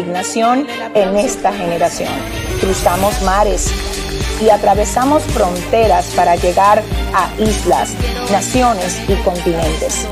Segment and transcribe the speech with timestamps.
[0.00, 2.08] en esta generación.
[2.60, 3.70] Cruzamos mares
[4.40, 7.92] y atravesamos fronteras para llegar a islas,
[8.30, 10.08] naciones y continentes.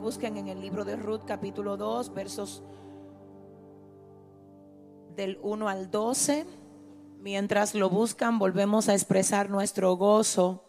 [0.00, 2.62] Busquen en el libro de Ruth capítulo 2 versos
[5.14, 6.46] del 1 al 12.
[7.20, 10.64] Mientras lo buscan, volvemos a expresar nuestro gozo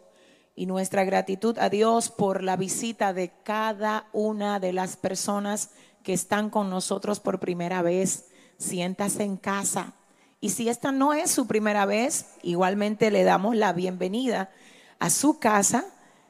[0.55, 5.71] y nuestra gratitud a Dios por la visita de cada una de las personas
[6.05, 8.27] que están con nosotros por primera vez.
[8.57, 9.93] Siéntase en casa.
[10.39, 14.51] Y si esta no es su primera vez, igualmente le damos la bienvenida
[14.99, 15.85] a su casa.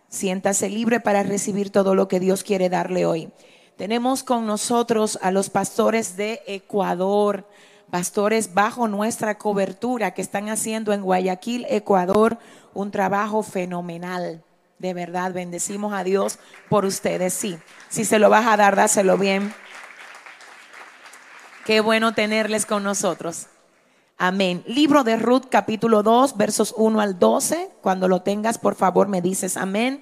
[0.08, 3.30] Siéntase libre para recibir todo lo que Dios quiere darle hoy.
[3.76, 7.46] Tenemos con nosotros a los pastores de Ecuador,
[7.92, 12.38] pastores bajo nuestra cobertura que están haciendo en Guayaquil, Ecuador,
[12.74, 14.42] un trabajo fenomenal.
[14.80, 17.34] De verdad, bendecimos a Dios por ustedes.
[17.34, 17.58] Sí,
[17.90, 19.54] si se lo vas a dar, dáselo bien.
[21.66, 23.48] Qué bueno tenerles con nosotros.
[24.20, 24.64] Amén.
[24.68, 27.72] Libro de Ruth, capítulo 2, versos 1 al 12.
[27.82, 30.02] Cuando lo tengas, por favor, me dices amén.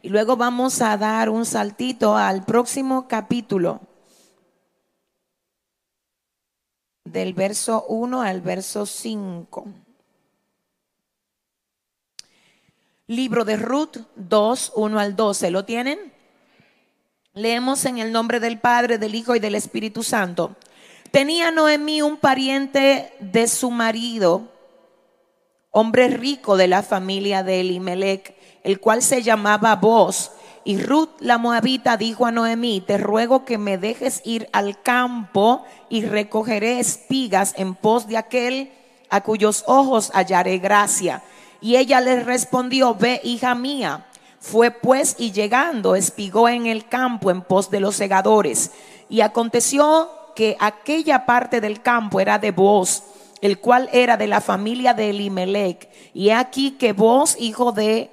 [0.00, 3.82] Y luego vamos a dar un saltito al próximo capítulo.
[7.04, 9.66] Del verso 1 al verso 5.
[13.08, 15.50] Libro de Ruth 2, 1 al 12.
[15.50, 16.10] ¿Lo tienen?
[17.34, 20.56] Leemos en el nombre del Padre, del Hijo y del Espíritu Santo.
[21.12, 24.48] Tenía Noemí un pariente de su marido,
[25.70, 30.32] hombre rico de la familia de Elimelech, el cual se llamaba Boz.
[30.64, 35.66] Y Ruth la moabita dijo a Noemí, te ruego que me dejes ir al campo
[35.90, 38.72] y recogeré espigas en pos de aquel
[39.10, 41.22] a cuyos ojos hallaré gracia.
[41.60, 44.06] Y ella le respondió, ve hija mía.
[44.40, 48.70] Fue pues y llegando espigó en el campo en pos de los segadores.
[49.10, 53.02] Y aconteció que aquella parte del campo era de vos,
[53.40, 55.88] el cual era de la familia de Elimelech.
[56.14, 58.10] Y aquí que vos, hijo de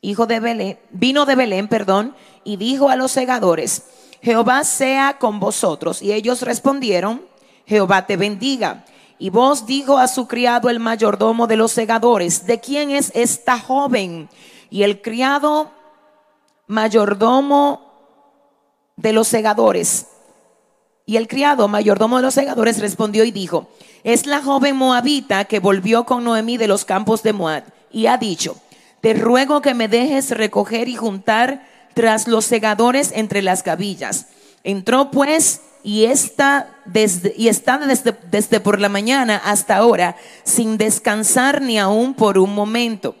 [0.00, 2.14] hijo de Belén, vino de Belén, perdón,
[2.44, 3.84] y dijo a los segadores,
[4.22, 6.02] Jehová sea con vosotros.
[6.02, 7.22] Y ellos respondieron,
[7.66, 8.84] Jehová te bendiga.
[9.18, 13.58] Y vos dijo a su criado el mayordomo de los segadores, ¿de quién es esta
[13.58, 14.28] joven?
[14.70, 15.72] Y el criado
[16.66, 17.87] mayordomo
[18.98, 20.06] de los segadores.
[21.06, 23.68] Y el criado, mayordomo de los segadores, respondió y dijo,
[24.04, 28.18] es la joven moabita que volvió con Noemí de los campos de Moab y ha
[28.18, 28.58] dicho,
[29.00, 34.26] te ruego que me dejes recoger y juntar tras los segadores entre las gavillas.
[34.64, 40.76] Entró pues y está desde, y está desde, desde por la mañana hasta ahora sin
[40.76, 43.16] descansar ni aún por un momento.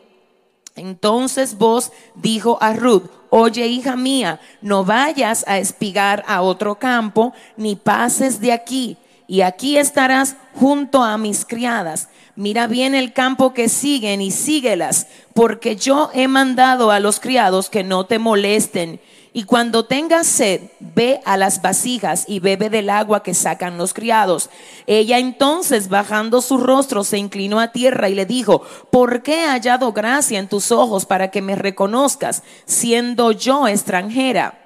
[0.76, 7.32] Entonces vos dijo a Ruth, oye hija mía, no vayas a espigar a otro campo,
[7.56, 8.96] ni pases de aquí,
[9.26, 12.08] y aquí estarás junto a mis criadas.
[12.34, 17.68] Mira bien el campo que siguen y síguelas, porque yo he mandado a los criados
[17.68, 19.00] que no te molesten
[19.32, 23.92] y cuando tengas sed, ve a las vasijas y bebe del agua que sacan los
[23.92, 24.48] criados.
[24.86, 29.46] Ella entonces, bajando su rostro, se inclinó a tierra y le dijo, ¿por qué he
[29.46, 34.58] hallado gracia en tus ojos para que me reconozcas, siendo yo extranjera?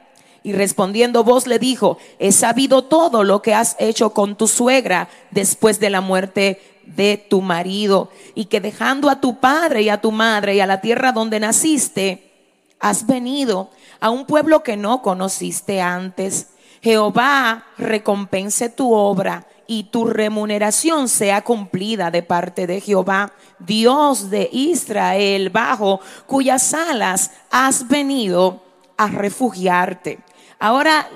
[0.44, 5.08] Y respondiendo vos le dijo, he sabido todo lo que has hecho con tu suegra
[5.30, 10.00] después de la muerte de tu marido, y que dejando a tu padre y a
[10.00, 12.32] tu madre y a la tierra donde naciste,
[12.80, 13.70] has venido
[14.02, 16.48] a un pueblo que no conociste antes.
[16.82, 24.50] Jehová recompense tu obra y tu remuneración sea cumplida de parte de Jehová, Dios de
[24.52, 28.60] Israel, bajo cuyas alas has venido
[28.96, 30.18] a refugiarte.
[30.58, 31.08] Ahora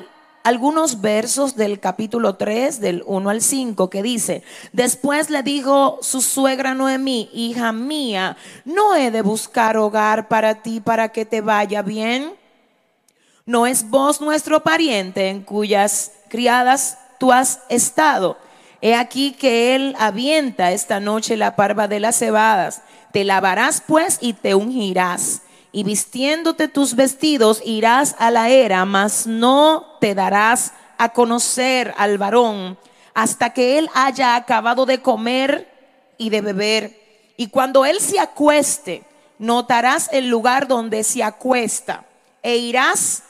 [0.44, 6.20] algunos versos del capítulo 3, del 1 al 5, que dice, después le dijo su
[6.20, 11.82] suegra Noemí, hija mía, no he de buscar hogar para ti para que te vaya
[11.82, 12.45] bien.
[13.46, 18.36] ¿No es vos nuestro pariente en cuyas criadas tú has estado?
[18.80, 22.82] He aquí que él avienta esta noche la parva de las cebadas.
[23.12, 29.28] Te lavarás pues y te ungirás y vistiéndote tus vestidos irás a la era, mas
[29.28, 32.76] no te darás a conocer al varón
[33.14, 35.70] hasta que él haya acabado de comer
[36.18, 37.00] y de beber.
[37.36, 39.04] Y cuando él se acueste,
[39.38, 42.04] notarás el lugar donde se acuesta
[42.42, 43.22] e irás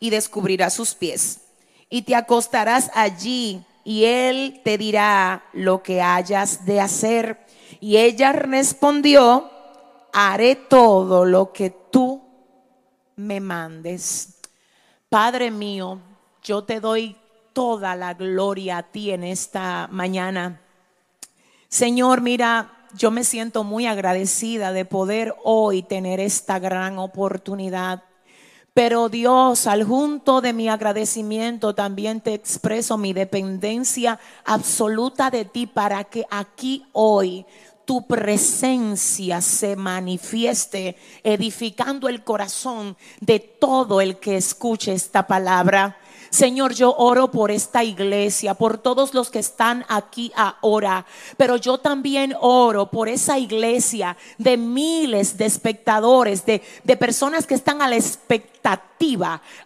[0.00, 1.40] y descubrirás sus pies.
[1.88, 7.46] Y te acostarás allí y él te dirá lo que hayas de hacer.
[7.80, 9.50] Y ella respondió,
[10.12, 12.22] haré todo lo que tú
[13.16, 14.40] me mandes.
[15.08, 16.00] Padre mío,
[16.42, 17.16] yo te doy
[17.52, 20.60] toda la gloria a ti en esta mañana.
[21.68, 28.04] Señor, mira, yo me siento muy agradecida de poder hoy tener esta gran oportunidad.
[28.74, 35.68] Pero Dios, al junto de mi agradecimiento, también te expreso mi dependencia absoluta de ti
[35.68, 37.46] para que aquí hoy
[37.84, 45.96] tu presencia se manifieste, edificando el corazón de todo el que escuche esta palabra.
[46.34, 51.78] Señor, yo oro por esta iglesia, por todos los que están aquí ahora, pero yo
[51.78, 57.88] también oro por esa iglesia de miles de espectadores, de, de personas que están a
[57.88, 57.94] la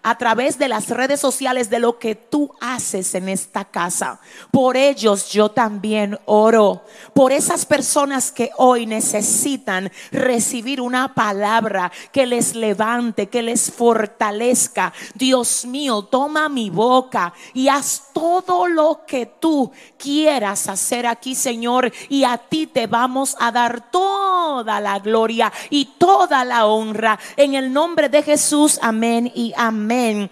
[0.02, 4.20] a través de las redes sociales de lo que tú haces en esta casa.
[4.50, 6.82] Por ellos yo también oro,
[7.14, 14.92] por esas personas que hoy necesitan recibir una palabra que les levante, que les fortalezca.
[15.14, 21.92] Dios mío, toma mi boca y haz todo lo que tú quieras hacer aquí, Señor.
[22.08, 27.18] Y a ti te vamos a dar toda la gloria y toda la honra.
[27.36, 30.30] En el nombre de Jesús, amén y amén.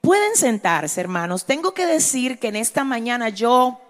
[0.00, 1.44] Pueden sentarse, hermanos.
[1.44, 3.80] Tengo que decir que en esta mañana yo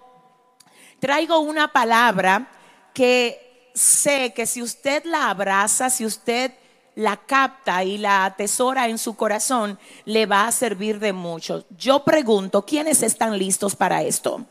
[1.00, 2.50] traigo una palabra
[2.92, 6.52] que sé que si usted la abraza, si usted
[6.94, 11.64] la capta y la atesora en su corazón, le va a servir de mucho.
[11.70, 14.44] Yo pregunto, ¿quiénes están listos para esto?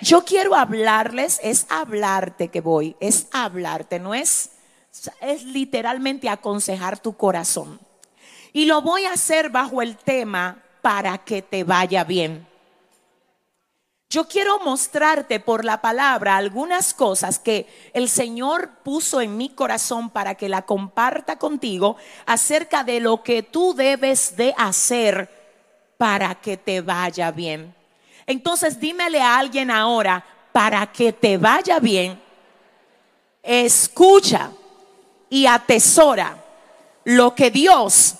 [0.00, 4.50] Yo quiero hablarles, es hablarte que voy, es hablarte, no es,
[5.20, 7.80] es literalmente aconsejar tu corazón.
[8.52, 12.46] Y lo voy a hacer bajo el tema para que te vaya bien.
[14.10, 20.08] Yo quiero mostrarte por la palabra algunas cosas que el Señor puso en mi corazón
[20.08, 25.28] para que la comparta contigo acerca de lo que tú debes de hacer
[25.98, 27.74] para que te vaya bien.
[28.26, 32.18] Entonces dímele a alguien ahora, para que te vaya bien,
[33.42, 34.50] escucha
[35.28, 36.42] y atesora
[37.04, 38.14] lo que Dios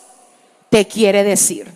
[0.71, 1.73] te quiere decir.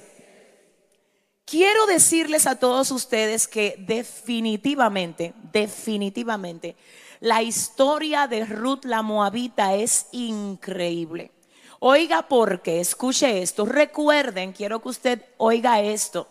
[1.44, 6.76] Quiero decirles a todos ustedes que definitivamente, definitivamente,
[7.20, 11.30] la historia de Ruth la Moabita es increíble.
[11.78, 16.28] Oiga porque, escuche esto, recuerden, quiero que usted oiga esto,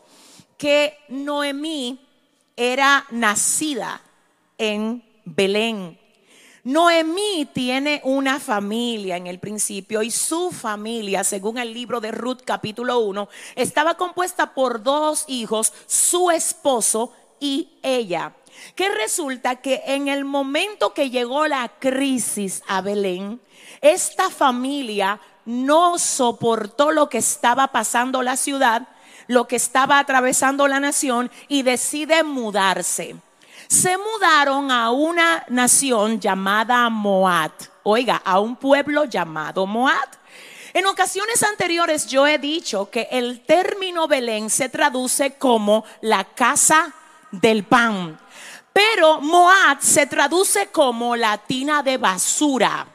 [0.57, 1.99] que Noemí
[2.55, 4.01] era nacida
[4.57, 6.00] en Belén,
[6.63, 12.41] Noemí tiene una familia en el principio y su familia, según el libro de Ruth
[12.45, 18.35] capítulo 1, estaba compuesta por dos hijos, su esposo y ella.
[18.75, 23.41] Que resulta que en el momento que llegó la crisis a Belén,
[23.81, 28.87] esta familia no soportó lo que estaba pasando la ciudad,
[29.25, 33.15] lo que estaba atravesando la nación y decide mudarse
[33.71, 37.53] se mudaron a una nación llamada Moab.
[37.83, 40.09] Oiga, a un pueblo llamado Moab.
[40.73, 46.93] En ocasiones anteriores yo he dicho que el término Belén se traduce como la casa
[47.31, 48.19] del pan,
[48.73, 52.85] pero Moab se traduce como la tina de basura.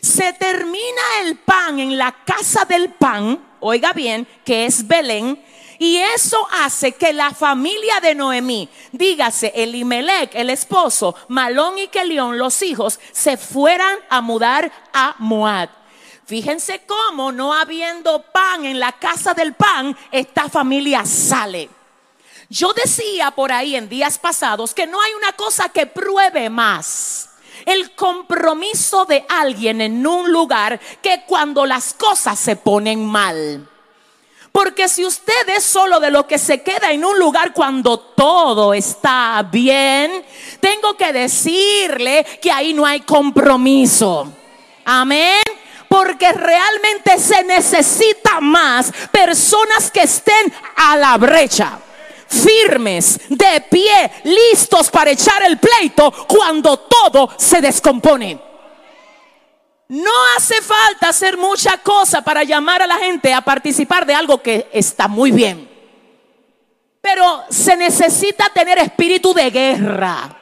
[0.00, 5.38] Se termina el pan en la casa del pan, oiga bien, que es Belén,
[5.82, 12.38] y eso hace que la familia de Noemí, dígase Elimelech, el esposo, Malón y Kelión,
[12.38, 15.70] los hijos, se fueran a mudar a Moab.
[16.24, 21.68] Fíjense cómo, no habiendo pan en la casa del pan, esta familia sale.
[22.48, 27.28] Yo decía por ahí en días pasados que no hay una cosa que pruebe más
[27.66, 33.68] el compromiso de alguien en un lugar que cuando las cosas se ponen mal.
[34.52, 38.74] Porque si usted es solo de lo que se queda en un lugar cuando todo
[38.74, 40.24] está bien,
[40.60, 44.30] tengo que decirle que ahí no hay compromiso.
[44.84, 45.42] Amén.
[45.88, 51.78] Porque realmente se necesita más personas que estén a la brecha
[52.32, 58.51] firmes, de pie, listos para echar el pleito cuando todo se descompone.
[59.88, 64.42] No hace falta hacer mucha cosa para llamar a la gente a participar de algo
[64.42, 65.68] que está muy bien.
[67.00, 70.38] Pero se necesita tener espíritu de guerra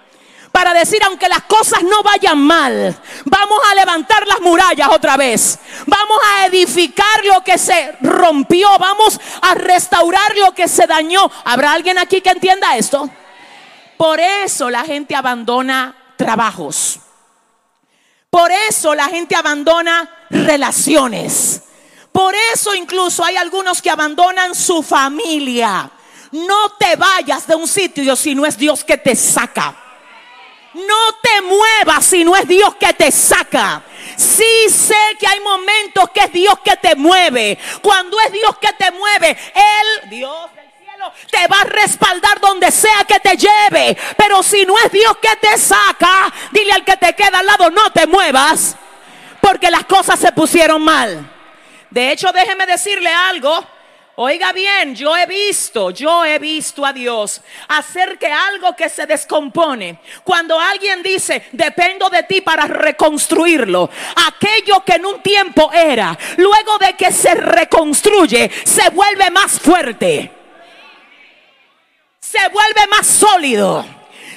[0.52, 5.58] para decir, aunque las cosas no vayan mal, vamos a levantar las murallas otra vez.
[5.86, 8.68] Vamos a edificar lo que se rompió.
[8.78, 11.30] Vamos a restaurar lo que se dañó.
[11.44, 13.08] ¿Habrá alguien aquí que entienda esto?
[13.96, 17.00] Por eso la gente abandona trabajos
[18.30, 21.62] por eso la gente abandona relaciones.
[22.12, 25.90] Por eso incluso hay algunos que abandonan su familia.
[26.32, 29.76] No te vayas de un sitio si no es Dios que te saca.
[30.74, 33.82] No te muevas si no es Dios que te saca.
[34.16, 37.58] Sí sé que hay momentos que es Dios que te mueve.
[37.82, 40.50] Cuando es Dios que te mueve, Él, Dios
[41.30, 43.96] te va a respaldar donde sea que te lleve.
[44.16, 47.70] Pero si no es Dios que te saca, dile al que te queda al lado,
[47.70, 48.76] no te muevas.
[49.40, 51.30] Porque las cosas se pusieron mal.
[51.90, 53.66] De hecho, déjeme decirle algo.
[54.22, 59.06] Oiga bien, yo he visto, yo he visto a Dios hacer que algo que se
[59.06, 63.88] descompone, cuando alguien dice, dependo de ti para reconstruirlo,
[64.28, 70.39] aquello que en un tiempo era, luego de que se reconstruye, se vuelve más fuerte,
[72.30, 73.84] se vuelve más sólido,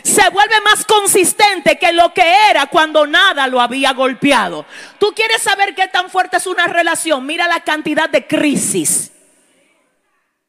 [0.01, 4.65] se vuelve más consistente que lo que era cuando nada lo había golpeado.
[4.97, 9.11] Tú quieres saber qué tan fuerte es una relación, mira la cantidad de crisis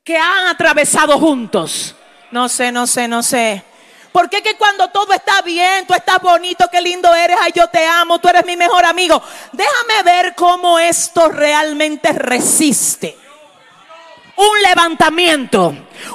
[0.02, 1.94] que han atravesado juntos.
[2.30, 3.62] No sé, no sé, no sé.
[4.10, 7.68] ¿Por qué que cuando todo está bien, tú estás bonito, qué lindo eres, ay yo
[7.68, 9.22] te amo, tú eres mi mejor amigo?
[9.52, 13.18] Déjame ver cómo esto realmente resiste.
[14.36, 15.68] Un levantamiento,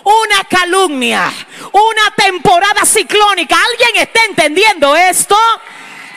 [0.03, 1.31] una calumnia,
[1.71, 3.55] una temporada ciclónica.
[3.55, 5.37] ¿Alguien está entendiendo esto?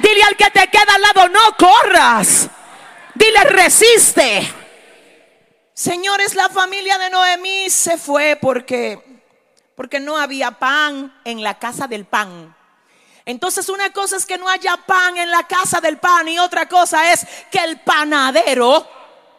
[0.01, 2.49] Dile al que te queda al lado, no corras.
[3.15, 4.53] Dile, resiste.
[5.75, 9.13] Señores, la familia de Noemí se fue porque
[9.75, 12.55] porque no había pan en la casa del pan.
[13.25, 16.69] Entonces una cosa es que no haya pan en la casa del pan y otra
[16.69, 18.87] cosa es que el panadero,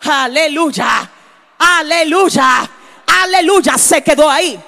[0.01, 1.09] aleluya,
[1.63, 2.69] aleluya,
[3.07, 4.59] aleluya, se quedó ahí.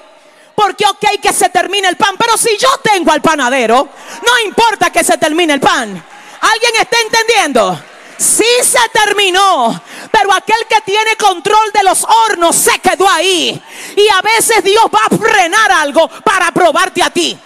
[0.54, 3.88] Porque ok que se termine el pan, pero si yo tengo al panadero,
[4.24, 6.02] no importa que se termine el pan.
[6.40, 7.78] ¿Alguien está entendiendo?
[8.16, 9.78] Sí se terminó,
[10.10, 13.60] pero aquel que tiene control de los hornos se quedó ahí.
[13.94, 17.38] Y a veces Dios va a frenar algo para probarte a ti.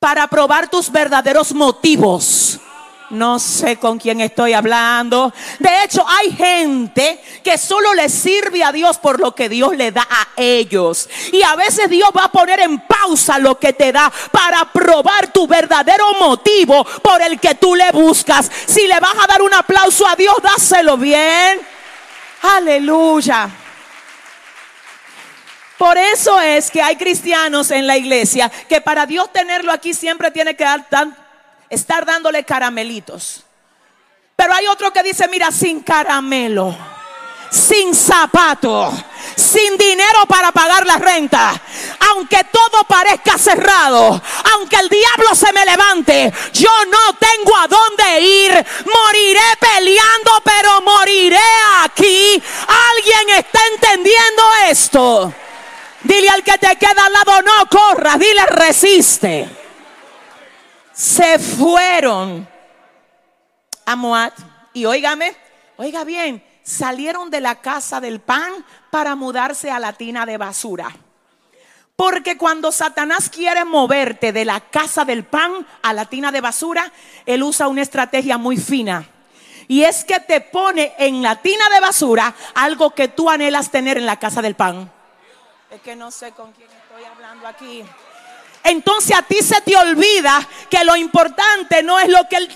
[0.00, 2.58] Para probar tus verdaderos motivos.
[3.12, 5.34] No sé con quién estoy hablando.
[5.58, 9.92] De hecho, hay gente que solo le sirve a Dios por lo que Dios le
[9.92, 11.10] da a ellos.
[11.30, 15.30] Y a veces Dios va a poner en pausa lo que te da para probar
[15.30, 18.50] tu verdadero motivo por el que tú le buscas.
[18.64, 21.60] Si le vas a dar un aplauso a Dios, dáselo bien.
[22.40, 23.50] Aleluya.
[25.76, 30.30] Por eso es que hay cristianos en la iglesia que para Dios tenerlo aquí siempre
[30.30, 31.14] tiene que dar tan,
[31.72, 33.42] estar dándole caramelitos.
[34.36, 36.76] Pero hay otro que dice, mira, sin caramelo,
[37.50, 38.92] sin zapato,
[39.36, 41.60] sin dinero para pagar la renta,
[42.10, 44.20] aunque todo parezca cerrado,
[44.52, 50.80] aunque el diablo se me levante, yo no tengo a dónde ir, moriré peleando, pero
[50.82, 51.38] moriré
[51.84, 52.42] aquí.
[52.96, 55.32] ¿Alguien está entendiendo esto?
[56.02, 59.61] Dile al que te queda al lado, no corra, dile resiste
[60.92, 62.48] se fueron
[63.84, 64.32] a Moab.
[64.74, 65.34] Y óigame,
[65.76, 70.94] oiga bien, salieron de la casa del pan para mudarse a la tina de basura.
[71.96, 76.90] Porque cuando Satanás quiere moverte de la casa del pan a la tina de basura,
[77.26, 79.06] él usa una estrategia muy fina.
[79.68, 83.98] Y es que te pone en la tina de basura algo que tú anhelas tener
[83.98, 84.90] en la casa del pan.
[85.70, 87.84] Es que no sé con quién estoy hablando aquí
[88.64, 92.48] entonces a ti se te olvida que lo importante no es lo que él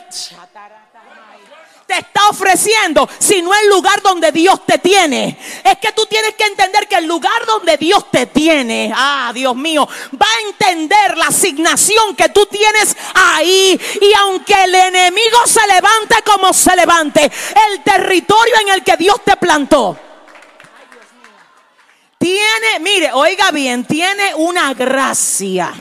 [1.87, 5.39] te está ofreciendo, sino el lugar donde Dios te tiene.
[5.63, 9.55] Es que tú tienes que entender que el lugar donde Dios te tiene, ah, Dios
[9.55, 9.89] mío,
[10.21, 13.81] va a entender la asignación que tú tienes ahí.
[14.01, 17.31] Y aunque el enemigo se levante como se levante,
[17.71, 19.97] el territorio en el que Dios te plantó.
[22.19, 25.73] Tiene, mire, oiga bien, tiene una gracia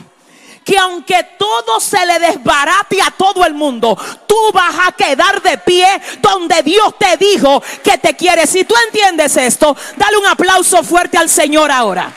[0.66, 3.96] que aunque todo se le desbarate a todo el mundo,
[4.26, 5.86] tú vas a quedar de pie
[6.20, 8.48] donde Dios te dijo que te quiere.
[8.48, 12.12] Si tú entiendes esto, dale un aplauso fuerte al Señor ahora.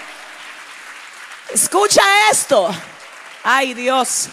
[1.54, 2.02] Escucha
[2.32, 2.72] esto.
[3.44, 4.30] Ay Dios.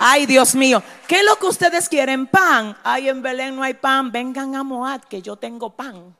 [0.00, 0.82] Ay Dios mío.
[1.06, 2.26] ¿Qué es lo que ustedes quieren?
[2.26, 2.76] Pan.
[2.82, 4.10] Ay, en Belén no hay pan.
[4.10, 6.16] Vengan a Moab que yo tengo pan.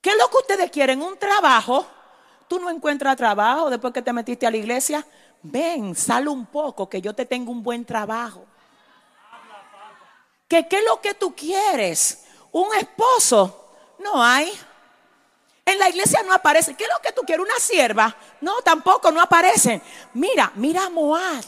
[0.00, 1.02] ¿Qué es lo que ustedes quieren?
[1.02, 1.86] Un trabajo.
[2.48, 5.04] Tú no encuentras trabajo después que te metiste a la iglesia
[5.42, 8.44] ven, sal un poco, que yo te tengo un buen trabajo.
[10.48, 12.24] ¿Qué, ¿Qué es lo que tú quieres?
[12.52, 13.76] ¿Un esposo?
[13.98, 14.50] No hay.
[15.64, 16.74] En la iglesia no aparece.
[16.74, 17.44] ¿Qué es lo que tú quieres?
[17.44, 18.14] ¿Una sierva?
[18.40, 19.80] No, tampoco, no aparecen.
[20.14, 21.44] Mira, mira a Moab.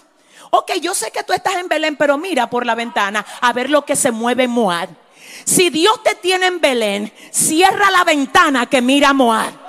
[0.50, 3.70] Ok, yo sé que tú estás en Belén, pero mira por la ventana a ver
[3.70, 4.88] lo que se mueve en Moab.
[5.44, 9.61] Si Dios te tiene en Belén, cierra la ventana que mira a Moab.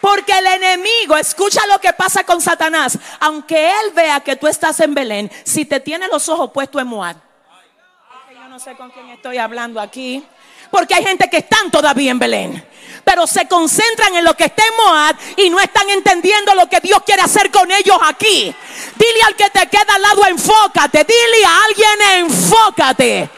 [0.00, 2.98] Porque el enemigo, escucha lo que pasa con Satanás.
[3.20, 6.88] Aunque él vea que tú estás en Belén, si te tiene los ojos puestos en
[6.88, 7.16] Moab.
[8.32, 10.24] Yo no sé con quién estoy hablando aquí.
[10.70, 12.68] Porque hay gente que están todavía en Belén.
[13.04, 16.80] Pero se concentran en lo que está en Moab y no están entendiendo lo que
[16.80, 18.54] Dios quiere hacer con ellos aquí.
[18.96, 21.04] Dile al que te queda al lado, enfócate.
[21.04, 23.30] Dile a alguien, enfócate.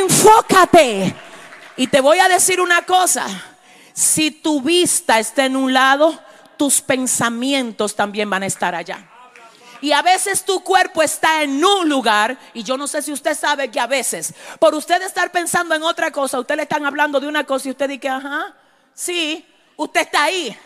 [0.00, 1.14] Enfócate.
[1.76, 3.49] Y te voy a decir una cosa.
[4.00, 6.18] Si tu vista está en un lado,
[6.56, 9.06] tus pensamientos también van a estar allá.
[9.82, 13.36] Y a veces tu cuerpo está en un lugar, y yo no sé si usted
[13.36, 17.20] sabe que a veces, por usted estar pensando en otra cosa, usted le están hablando
[17.20, 18.54] de una cosa y usted dice, ajá,
[18.94, 20.56] sí, usted está ahí.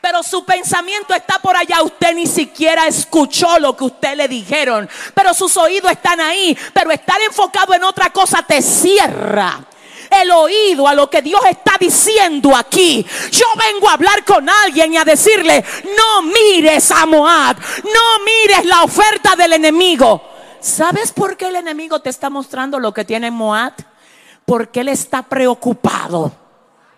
[0.00, 1.82] Pero su pensamiento está por allá.
[1.82, 4.88] Usted ni siquiera escuchó lo que usted le dijeron.
[5.12, 6.56] Pero sus oídos están ahí.
[6.72, 9.67] Pero estar enfocado en otra cosa te cierra
[10.10, 13.04] el oído a lo que Dios está diciendo aquí.
[13.30, 15.64] Yo vengo a hablar con alguien y a decirle,
[15.96, 20.22] no mires a Moab, no mires la oferta del enemigo.
[20.60, 23.74] ¿Sabes por qué el enemigo te está mostrando lo que tiene Moab?
[24.44, 26.32] Porque él está preocupado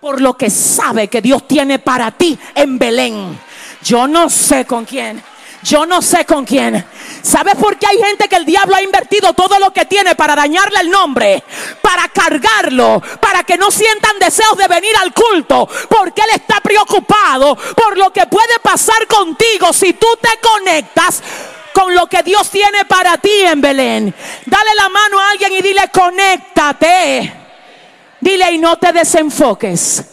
[0.01, 3.39] por lo que sabe que Dios tiene para ti en Belén.
[3.83, 5.23] Yo no sé con quién.
[5.63, 6.85] Yo no sé con quién.
[7.23, 10.35] ¿Sabes por qué hay gente que el diablo ha invertido todo lo que tiene para
[10.35, 11.45] dañarle el nombre?
[11.83, 15.69] Para cargarlo, para que no sientan deseos de venir al culto.
[15.89, 21.23] Porque él está preocupado por lo que puede pasar contigo si tú te conectas
[21.75, 24.15] con lo que Dios tiene para ti en Belén.
[24.47, 27.35] Dale la mano a alguien y dile, conéctate.
[28.21, 30.05] Dile y no te desenfoques.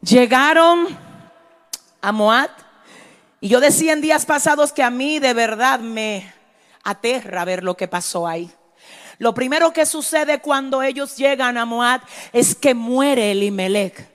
[0.00, 0.98] Llegaron
[2.00, 2.50] a Moab
[3.40, 6.32] y yo decía en días pasados que a mí de verdad me
[6.82, 8.50] aterra ver lo que pasó ahí.
[9.18, 14.08] Lo primero que sucede cuando ellos llegan a Moab es que muere Elimelech.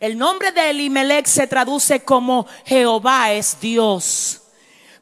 [0.00, 4.42] El nombre de Elimelech se traduce como Jehová es Dios.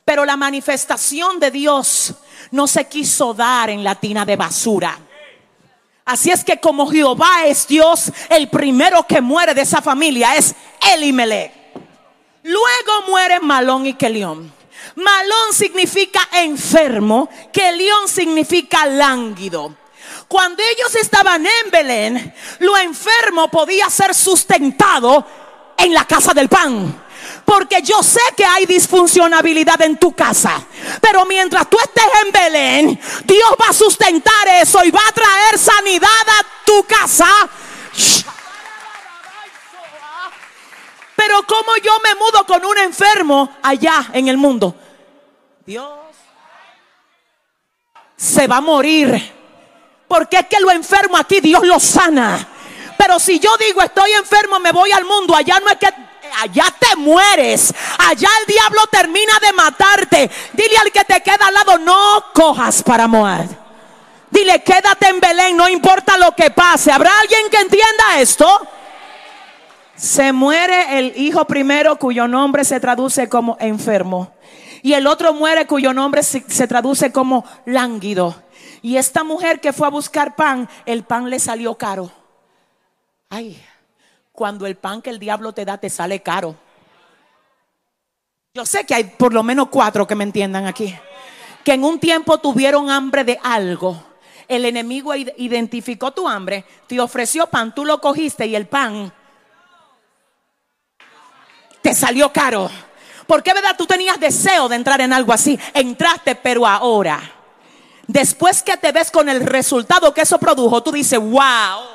[0.04, 2.14] Pero la manifestación de Dios
[2.50, 4.98] no se quiso dar en la tina de basura.
[6.04, 10.54] Así es que como Jehová es Dios, el primero que muere de esa familia es
[10.94, 11.65] Elimelech.
[12.46, 14.52] Luego muere Malón y Kelión.
[14.94, 19.74] Malón significa enfermo, Kelión significa lánguido.
[20.28, 25.26] Cuando ellos estaban en Belén, lo enfermo podía ser sustentado
[25.76, 27.04] en la casa del pan.
[27.44, 30.64] Porque yo sé que hay disfuncionabilidad en tu casa.
[31.00, 35.58] Pero mientras tú estés en Belén, Dios va a sustentar eso y va a traer
[35.58, 37.26] sanidad a tu casa.
[41.16, 44.74] Pero ¿cómo yo me mudo con un enfermo allá en el mundo?
[45.64, 45.88] Dios
[48.16, 49.34] se va a morir.
[50.06, 52.46] Porque es que lo enfermo aquí Dios lo sana.
[52.96, 55.88] Pero si yo digo estoy enfermo, me voy al mundo, allá no es que
[56.40, 57.72] allá te mueres.
[57.98, 60.30] Allá el diablo termina de matarte.
[60.52, 63.46] Dile al que te queda al lado, no cojas para Moab.
[64.30, 66.92] Dile, quédate en Belén, no importa lo que pase.
[66.92, 68.66] ¿Habrá alguien que entienda esto?
[69.96, 74.32] Se muere el hijo primero cuyo nombre se traduce como enfermo.
[74.82, 78.36] Y el otro muere cuyo nombre se, traduce como lánguido.
[78.82, 82.10] Y esta mujer que fue a buscar pan, el pan le salió caro.
[83.30, 83.60] Ay,
[84.32, 86.54] cuando el pan que el diablo te da te sale caro.
[88.54, 90.94] Yo sé que hay por lo menos cuatro que me entiendan aquí.
[91.64, 94.00] Que en un tiempo tuvieron hambre de algo.
[94.46, 99.12] El enemigo identificó tu hambre, te ofreció pan, tú lo cogiste y el pan
[101.86, 102.68] te salió caro.
[103.28, 105.56] Porque, verdad, tú tenías deseo de entrar en algo así.
[105.72, 107.20] Entraste, pero ahora,
[108.08, 111.94] después que te ves con el resultado que eso produjo, tú dices, wow.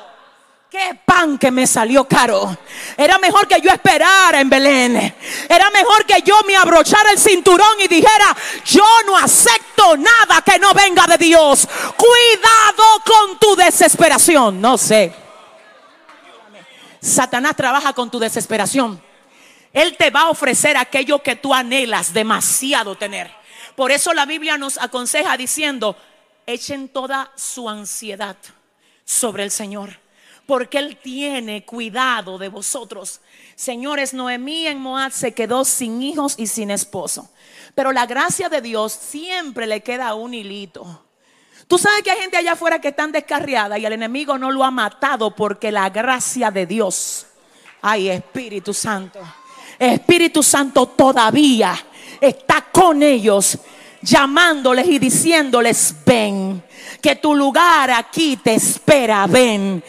[0.70, 2.56] Qué pan que me salió caro.
[2.96, 5.14] Era mejor que yo esperara en Belén.
[5.46, 10.58] Era mejor que yo me abrochara el cinturón y dijera, yo no acepto nada que
[10.58, 11.68] no venga de Dios.
[11.94, 14.58] Cuidado con tu desesperación.
[14.58, 15.14] No sé.
[16.98, 19.11] Satanás trabaja con tu desesperación.
[19.72, 23.30] Él te va a ofrecer aquello que tú anhelas demasiado tener.
[23.74, 25.96] Por eso la Biblia nos aconseja diciendo,
[26.46, 28.36] echen toda su ansiedad
[29.04, 29.98] sobre el Señor,
[30.46, 33.20] porque Él tiene cuidado de vosotros.
[33.54, 37.30] Señores, Noemí en Moab se quedó sin hijos y sin esposo,
[37.74, 41.06] pero la gracia de Dios siempre le queda un hilito.
[41.66, 44.64] Tú sabes que hay gente allá afuera que están descarriada y el enemigo no lo
[44.64, 47.26] ha matado porque la gracia de Dios,
[47.80, 49.20] ay Espíritu Santo
[49.90, 51.76] Espíritu Santo todavía
[52.20, 53.58] está con ellos,
[54.00, 56.62] llamándoles y diciéndoles, ven,
[57.00, 59.82] que tu lugar aquí te espera, ven.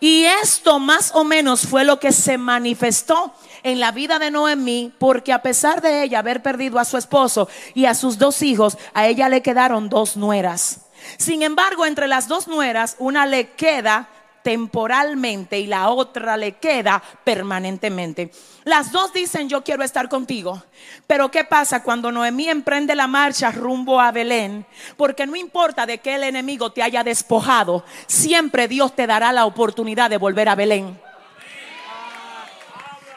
[0.00, 4.92] Y esto más o menos fue lo que se manifestó en la vida de Noemí,
[4.98, 8.76] porque a pesar de ella haber perdido a su esposo y a sus dos hijos,
[8.92, 10.80] a ella le quedaron dos nueras.
[11.18, 14.08] Sin embargo, entre las dos nueras, una le queda
[14.44, 18.30] temporalmente y la otra le queda permanentemente.
[18.64, 20.62] Las dos dicen, yo quiero estar contigo.
[21.06, 24.66] Pero ¿qué pasa cuando Noemí emprende la marcha rumbo a Belén?
[24.98, 29.46] Porque no importa de qué el enemigo te haya despojado, siempre Dios te dará la
[29.46, 31.00] oportunidad de volver a Belén.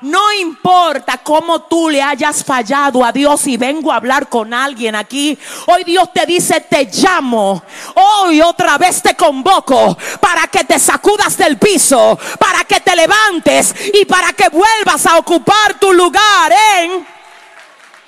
[0.02, 4.96] No importa cómo tú le hayas fallado a Dios y vengo a hablar con alguien
[4.96, 5.38] aquí.
[5.66, 7.64] Hoy Dios te dice, te llamo.
[7.96, 13.74] Hoy otra vez te convoco para que te sacudas del piso, para que te levantes
[13.92, 17.08] y para que vuelvas a ocupar tu lugar en...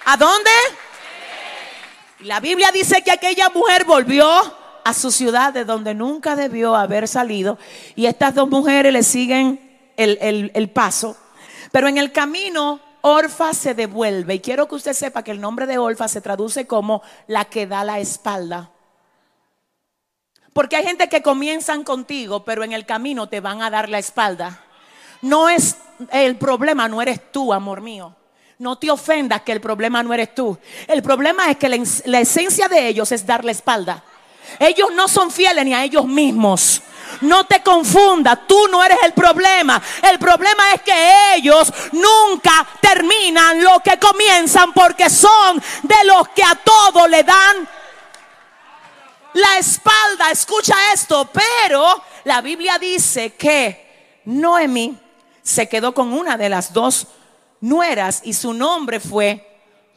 [0.06, 0.52] ¿A dónde?
[2.20, 4.30] La Biblia dice que aquella mujer volvió
[4.84, 7.58] a su ciudad de donde nunca debió haber salido
[7.96, 9.60] y estas dos mujeres le siguen
[9.98, 11.18] el, el paso
[11.72, 14.36] pero en el camino, Orfa se devuelve.
[14.36, 17.68] Y quiero que usted sepa que el nombre de Orfa se traduce como la que
[17.68, 18.72] da la espalda.
[20.54, 24.00] Porque hay gente que comienzan contigo, pero en el camino te van a dar la
[24.00, 24.64] espalda.
[25.22, 25.78] No es
[26.12, 28.16] el problema, no eres tú, amor mío.
[28.58, 30.58] No te ofendas que el problema no eres tú.
[30.88, 34.04] El problema es que la, la esencia de ellos es dar la espalda.
[34.60, 36.82] Ellos no son fieles ni a ellos mismos.
[37.22, 39.82] No te confundas, tú no eres el problema.
[40.02, 46.44] El problema es que ellos nunca terminan lo que comienzan porque son de los que
[46.44, 47.68] a todo le dan
[49.34, 50.32] la espalda.
[50.32, 54.98] Escucha esto, pero la Biblia dice que Noemi
[55.42, 57.08] se quedó con una de las dos
[57.62, 59.46] nueras y su nombre fue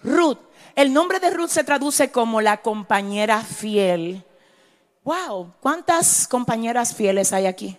[0.03, 0.39] Ruth.
[0.75, 4.25] El nombre de Ruth se traduce como la compañera fiel.
[5.05, 7.77] Wow, ¿cuántas compañeras fieles hay aquí?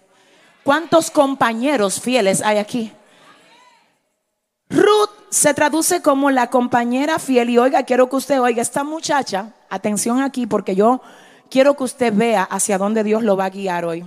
[0.64, 2.92] ¿Cuántos compañeros fieles hay aquí?
[4.70, 9.54] Ruth se traduce como la compañera fiel y oiga, quiero que usted oiga, esta muchacha,
[9.70, 11.02] atención aquí porque yo
[11.50, 14.06] quiero que usted vea hacia dónde Dios lo va a guiar hoy.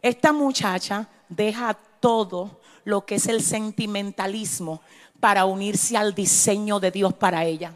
[0.00, 4.80] Esta muchacha deja todo lo que es el sentimentalismo
[5.20, 7.74] para unirse al diseño de Dios para ella.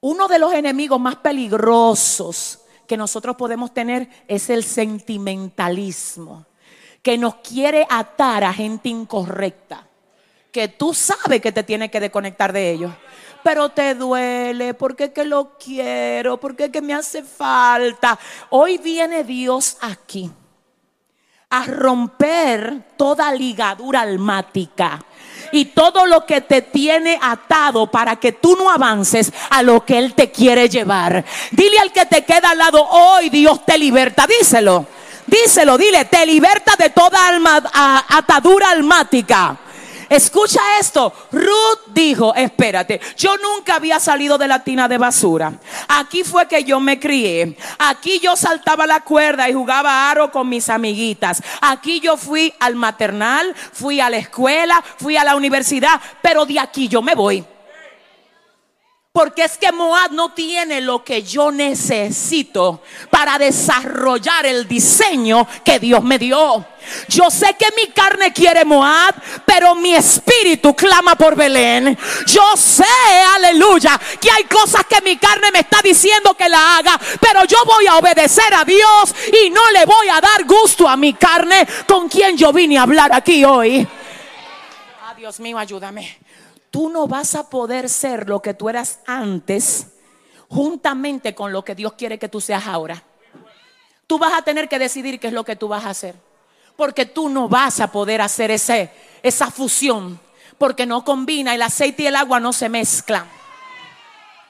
[0.00, 6.46] Uno de los enemigos más peligrosos que nosotros podemos tener es el sentimentalismo,
[7.02, 9.86] que nos quiere atar a gente incorrecta,
[10.50, 12.92] que tú sabes que te tiene que desconectar de ellos,
[13.44, 18.18] pero te duele, porque que lo quiero, porque que me hace falta.
[18.50, 20.30] Hoy viene Dios aquí
[21.50, 25.04] a romper toda ligadura almática
[25.52, 29.98] y todo lo que te tiene atado para que tú no avances a lo que
[29.98, 31.24] Él te quiere llevar.
[31.50, 34.86] Dile al que te queda al lado, hoy Dios te liberta, díselo.
[35.26, 37.62] Díselo, dile, te liberta de toda alma,
[38.08, 39.58] atadura almática.
[40.08, 41.12] Escucha esto.
[41.32, 45.52] Ruth dijo, espérate, yo nunca había salido de la tina de basura.
[45.88, 47.56] Aquí fue que yo me crié.
[47.78, 51.42] Aquí yo saltaba la cuerda y jugaba aro con mis amiguitas.
[51.60, 56.58] Aquí yo fui al maternal, fui a la escuela, fui a la universidad, pero de
[56.58, 57.44] aquí yo me voy.
[59.18, 65.80] Porque es que Moab no tiene lo que yo necesito para desarrollar el diseño que
[65.80, 66.64] Dios me dio.
[67.08, 71.98] Yo sé que mi carne quiere Moab, pero mi espíritu clama por Belén.
[72.28, 72.84] Yo sé,
[73.34, 77.58] aleluya, que hay cosas que mi carne me está diciendo que la haga, pero yo
[77.66, 81.66] voy a obedecer a Dios y no le voy a dar gusto a mi carne
[81.88, 83.84] con quien yo vine a hablar aquí hoy.
[85.02, 86.27] Ah, Dios mío, ayúdame
[86.70, 89.88] tú no vas a poder ser lo que tú eras antes
[90.48, 93.02] juntamente con lo que Dios quiere que tú seas ahora.
[94.06, 96.14] Tú vas a tener que decidir qué es lo que tú vas a hacer.
[96.76, 98.90] Porque tú no vas a poder hacer ese,
[99.22, 100.18] esa fusión.
[100.56, 103.26] Porque no combina, el aceite y el agua no se mezclan.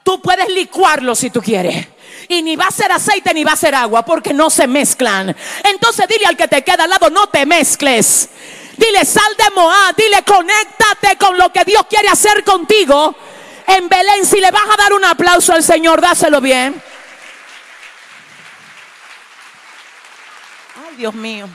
[0.03, 1.87] Tú puedes licuarlo si tú quieres.
[2.29, 5.35] Y ni va a ser aceite ni va a ser agua porque no se mezclan.
[5.63, 8.29] Entonces dile al que te queda al lado, no te mezcles.
[8.79, 9.93] Dile, sal de Moab.
[9.95, 13.13] Dile, conéctate con lo que Dios quiere hacer contigo.
[13.67, 16.81] En Belén, si le vas a dar un aplauso al Señor, dáselo bien.
[20.87, 21.49] Ay, Dios mío.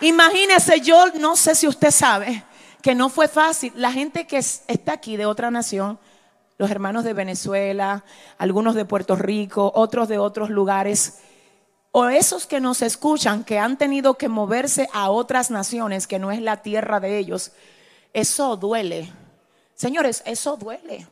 [0.00, 2.42] Imagínese, yo no sé si usted sabe
[2.82, 3.72] que no fue fácil.
[3.76, 5.98] La gente que está aquí de otra nación,
[6.56, 8.04] los hermanos de Venezuela,
[8.38, 11.18] algunos de Puerto Rico, otros de otros lugares,
[11.98, 16.30] o esos que nos escuchan que han tenido que moverse a otras naciones que no
[16.30, 17.52] es la tierra de ellos,
[18.12, 19.10] eso duele.
[19.74, 21.08] Señores, eso duele.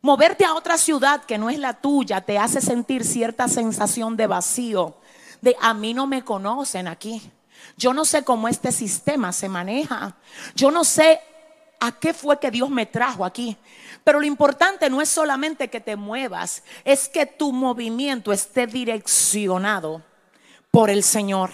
[0.00, 4.28] Moverte a otra ciudad que no es la tuya te hace sentir cierta sensación de
[4.28, 4.94] vacío,
[5.40, 7.20] de a mí no me conocen aquí.
[7.76, 10.14] Yo no sé cómo este sistema se maneja.
[10.54, 11.20] Yo no sé
[11.80, 13.56] a qué fue que Dios me trajo aquí.
[14.04, 20.11] Pero lo importante no es solamente que te muevas, es que tu movimiento esté direccionado
[20.72, 21.52] por el Señor.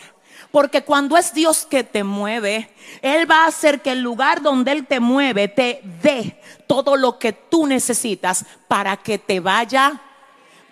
[0.50, 4.72] Porque cuando es Dios que te mueve, Él va a hacer que el lugar donde
[4.72, 10.00] Él te mueve te dé todo lo que tú necesitas para que te vaya,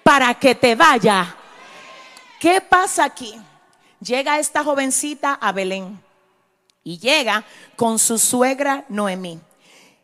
[0.02, 1.36] para que te vaya.
[2.40, 3.34] ¿Qué pasa aquí?
[4.00, 6.00] Llega esta jovencita a Belén
[6.82, 7.44] y llega
[7.76, 9.40] con su suegra Noemí.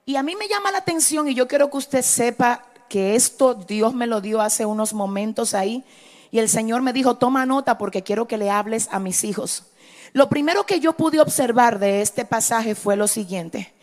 [0.05, 3.55] Y a mí me llama la atención y yo quiero que usted sepa que esto
[3.55, 5.85] Dios me lo dio hace unos momentos ahí.
[6.33, 9.67] Y el Señor me dijo, toma nota porque quiero que le hables a mis hijos.
[10.15, 13.75] Lo primero que yo pude observar de este pasaje fue lo siguiente,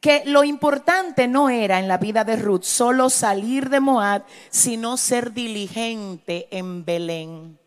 [0.00, 4.98] que lo importante no era en la vida de Ruth solo salir de Moab, sino
[4.98, 7.58] ser diligente en Belén.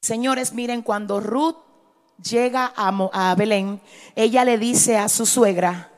[0.00, 1.58] Señores, miren, cuando Ruth
[2.30, 3.82] llega a, a Belén,
[4.16, 5.92] ella le dice a su suegra,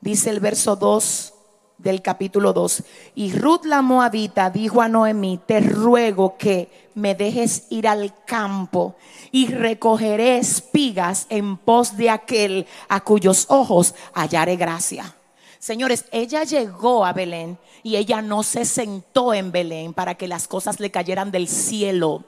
[0.00, 1.34] dice el verso 2
[1.82, 2.82] del capítulo 2.
[3.14, 8.96] Y Ruth la Moabita dijo a Noemí, te ruego que me dejes ir al campo
[9.32, 15.16] y recogeré espigas en pos de aquel a cuyos ojos hallaré gracia.
[15.58, 20.48] Señores, ella llegó a Belén y ella no se sentó en Belén para que las
[20.48, 22.24] cosas le cayeran del cielo.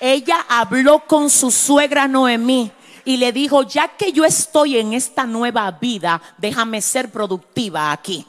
[0.00, 2.70] Ella habló con su suegra Noemí
[3.06, 8.26] y le dijo, ya que yo estoy en esta nueva vida, déjame ser productiva aquí.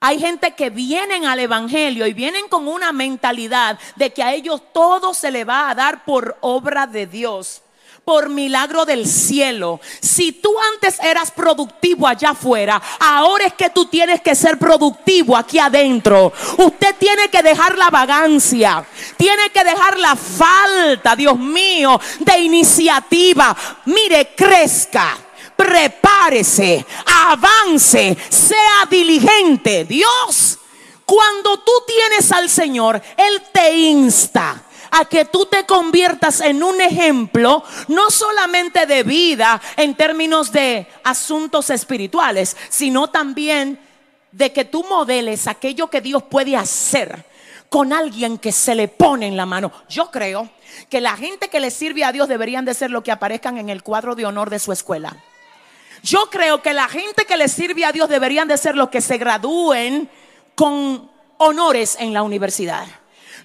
[0.00, 4.62] Hay gente que vienen al Evangelio y vienen con una mentalidad de que a ellos
[4.72, 7.62] todo se le va a dar por obra de Dios
[8.06, 9.80] por milagro del cielo.
[10.00, 15.36] Si tú antes eras productivo allá afuera, ahora es que tú tienes que ser productivo
[15.36, 16.32] aquí adentro.
[16.56, 23.56] Usted tiene que dejar la vagancia, tiene que dejar la falta, Dios mío, de iniciativa.
[23.86, 25.18] Mire, crezca
[25.56, 29.84] prepárese, avance, sea diligente.
[29.84, 30.60] Dios,
[31.04, 36.80] cuando tú tienes al Señor, Él te insta a que tú te conviertas en un
[36.80, 43.78] ejemplo, no solamente de vida en términos de asuntos espirituales, sino también
[44.32, 47.24] de que tú modeles aquello que Dios puede hacer
[47.68, 49.72] con alguien que se le pone en la mano.
[49.88, 50.50] Yo creo
[50.88, 53.70] que la gente que le sirve a Dios deberían de ser lo que aparezcan en
[53.70, 55.16] el cuadro de honor de su escuela.
[56.02, 59.00] Yo creo que la gente que le sirve a Dios deberían de ser los que
[59.00, 60.08] se gradúen
[60.54, 62.86] con honores en la universidad.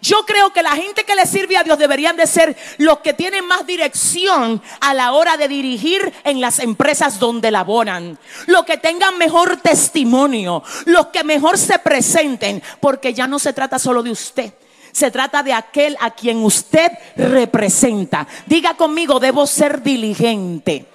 [0.01, 3.13] Yo creo que la gente que le sirve a Dios deberían de ser los que
[3.13, 8.17] tienen más dirección a la hora de dirigir en las empresas donde laboran.
[8.47, 13.77] Los que tengan mejor testimonio, los que mejor se presenten, porque ya no se trata
[13.77, 14.53] solo de usted.
[14.91, 18.27] Se trata de aquel a quien usted representa.
[18.47, 20.87] Diga conmigo, debo ser diligente.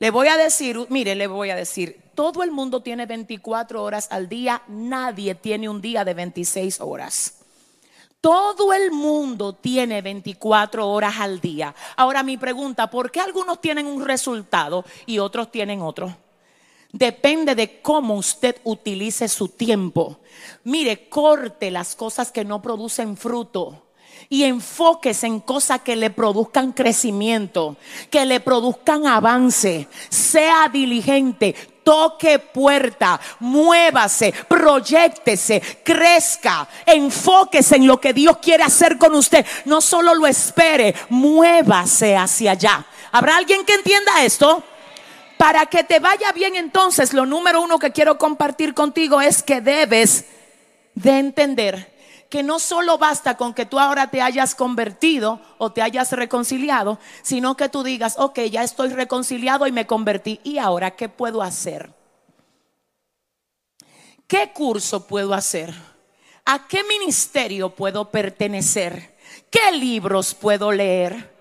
[0.00, 4.08] Le voy a decir, mire, le voy a decir, todo el mundo tiene 24 horas
[4.10, 7.33] al día, nadie tiene un día de 26 horas.
[8.24, 11.74] Todo el mundo tiene 24 horas al día.
[11.94, 16.16] Ahora mi pregunta, ¿por qué algunos tienen un resultado y otros tienen otro?
[16.90, 20.20] Depende de cómo usted utilice su tiempo.
[20.62, 23.88] Mire, corte las cosas que no producen fruto
[24.30, 27.76] y enfóquese en cosas que le produzcan crecimiento,
[28.08, 29.86] que le produzcan avance.
[30.08, 39.14] Sea diligente, toque puerta, muévase, proyectese, crezca, enfóquese en lo que Dios quiere hacer con
[39.14, 39.46] usted.
[39.66, 42.84] No solo lo espere, muévase hacia allá.
[43.12, 44.64] ¿Habrá alguien que entienda esto?
[45.36, 49.60] Para que te vaya bien entonces, lo número uno que quiero compartir contigo es que
[49.60, 50.24] debes
[50.94, 51.93] de entender
[52.34, 56.98] que no solo basta con que tú ahora te hayas convertido o te hayas reconciliado,
[57.22, 61.42] sino que tú digas, ok, ya estoy reconciliado y me convertí, ¿y ahora qué puedo
[61.42, 61.92] hacer?
[64.26, 65.72] ¿Qué curso puedo hacer?
[66.44, 69.14] ¿A qué ministerio puedo pertenecer?
[69.48, 71.33] ¿Qué libros puedo leer?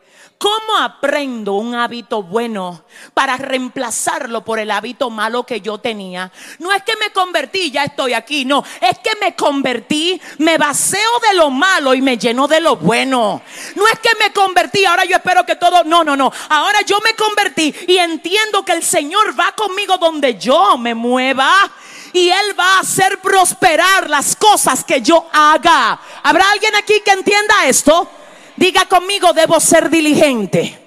[0.43, 6.33] ¿Cómo aprendo un hábito bueno para reemplazarlo por el hábito malo que yo tenía?
[6.59, 11.19] No es que me convertí, ya estoy aquí, no, es que me convertí, me baseo
[11.29, 13.41] de lo malo y me lleno de lo bueno.
[13.77, 16.97] No es que me convertí, ahora yo espero que todo, no, no, no, ahora yo
[17.05, 21.71] me convertí y entiendo que el Señor va conmigo donde yo me mueva
[22.11, 25.97] y Él va a hacer prosperar las cosas que yo haga.
[26.21, 28.09] ¿Habrá alguien aquí que entienda esto?
[28.55, 30.79] Diga conmigo, debo ser diligente.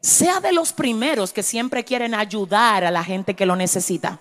[0.00, 4.18] Sea de los primeros que siempre quieren ayudar a la gente que lo necesita.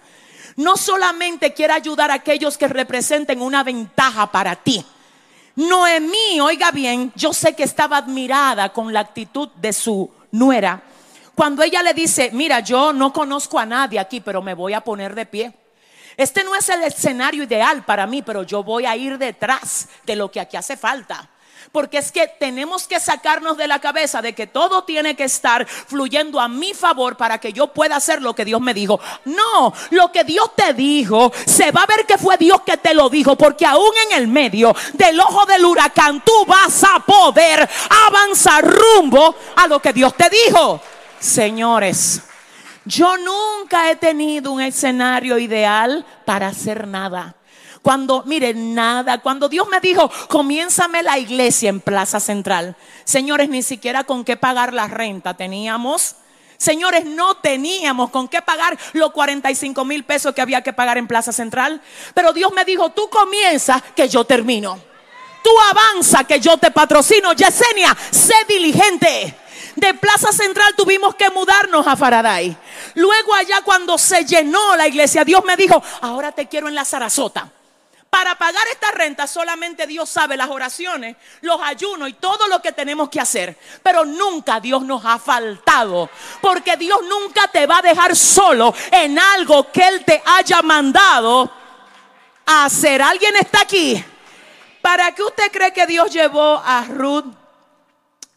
[0.55, 4.83] No solamente quiere ayudar a aquellos que representen una ventaja para ti.
[5.55, 10.81] Noemí, oiga bien, yo sé que estaba admirada con la actitud de su nuera.
[11.35, 14.81] Cuando ella le dice, mira, yo no conozco a nadie aquí, pero me voy a
[14.81, 15.53] poner de pie.
[16.17, 20.15] Este no es el escenario ideal para mí, pero yo voy a ir detrás de
[20.15, 21.29] lo que aquí hace falta.
[21.71, 25.67] Porque es que tenemos que sacarnos de la cabeza de que todo tiene que estar
[25.67, 28.99] fluyendo a mi favor para que yo pueda hacer lo que Dios me dijo.
[29.25, 32.93] No, lo que Dios te dijo, se va a ver que fue Dios que te
[32.93, 33.36] lo dijo.
[33.36, 37.67] Porque aún en el medio del ojo del huracán, tú vas a poder
[38.08, 40.82] avanzar rumbo a lo que Dios te dijo.
[41.19, 42.21] Señores,
[42.86, 47.36] yo nunca he tenido un escenario ideal para hacer nada.
[47.88, 52.76] Cuando, miren, nada, cuando Dios me dijo, comiénzame la iglesia en Plaza Central.
[53.06, 56.17] Señores, ni siquiera con qué pagar la renta teníamos.
[56.58, 61.08] Señores, no teníamos con qué pagar los 45 mil pesos que había que pagar en
[61.08, 61.82] Plaza Central.
[62.13, 64.78] Pero Dios me dijo, tú comienza que yo termino.
[65.41, 67.32] Tú avanza que yo te patrocino.
[67.32, 69.34] Yesenia, sé diligente.
[69.78, 72.54] De Plaza Central tuvimos que mudarnos a Faraday.
[72.95, 76.84] Luego allá cuando se llenó la iglesia, Dios me dijo, ahora te quiero en la
[76.84, 77.54] Sarasota.
[78.17, 82.71] Para pagar esta renta solamente Dios sabe las oraciones, los ayunos y todo lo que
[82.71, 83.56] tenemos que hacer.
[83.84, 86.10] Pero nunca Dios nos ha faltado.
[86.41, 91.51] Porque Dios nunca te va a dejar solo en algo que Él te haya mandado
[92.43, 93.03] a hacer.
[93.03, 94.03] ¿Alguien está aquí?
[94.82, 97.25] ¿Para qué usted cree que Dios llevó a Ruth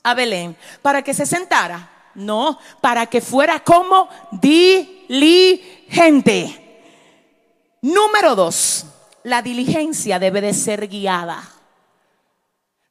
[0.02, 0.58] a Belén?
[0.82, 1.88] ¿Para que se sentara?
[2.16, 5.86] No, para que fuera como diligente.
[7.80, 8.84] Número dos,
[9.22, 11.42] la diligencia debe de ser guiada.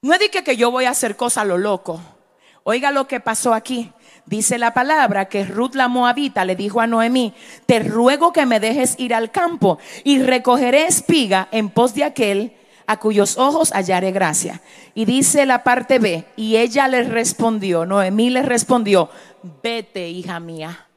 [0.02, 2.00] No es de que, que yo voy a hacer cosas a lo loco.
[2.63, 3.92] Oiga lo que pasó aquí.
[4.26, 7.34] Dice la palabra que Ruth la Moabita le dijo a Noemí,
[7.65, 12.54] te ruego que me dejes ir al campo y recogeré espiga en pos de aquel
[12.86, 14.62] a cuyos ojos hallaré gracia.
[14.94, 19.10] Y dice la parte B, y ella le respondió, Noemí le respondió,
[19.63, 20.88] vete, hija mía.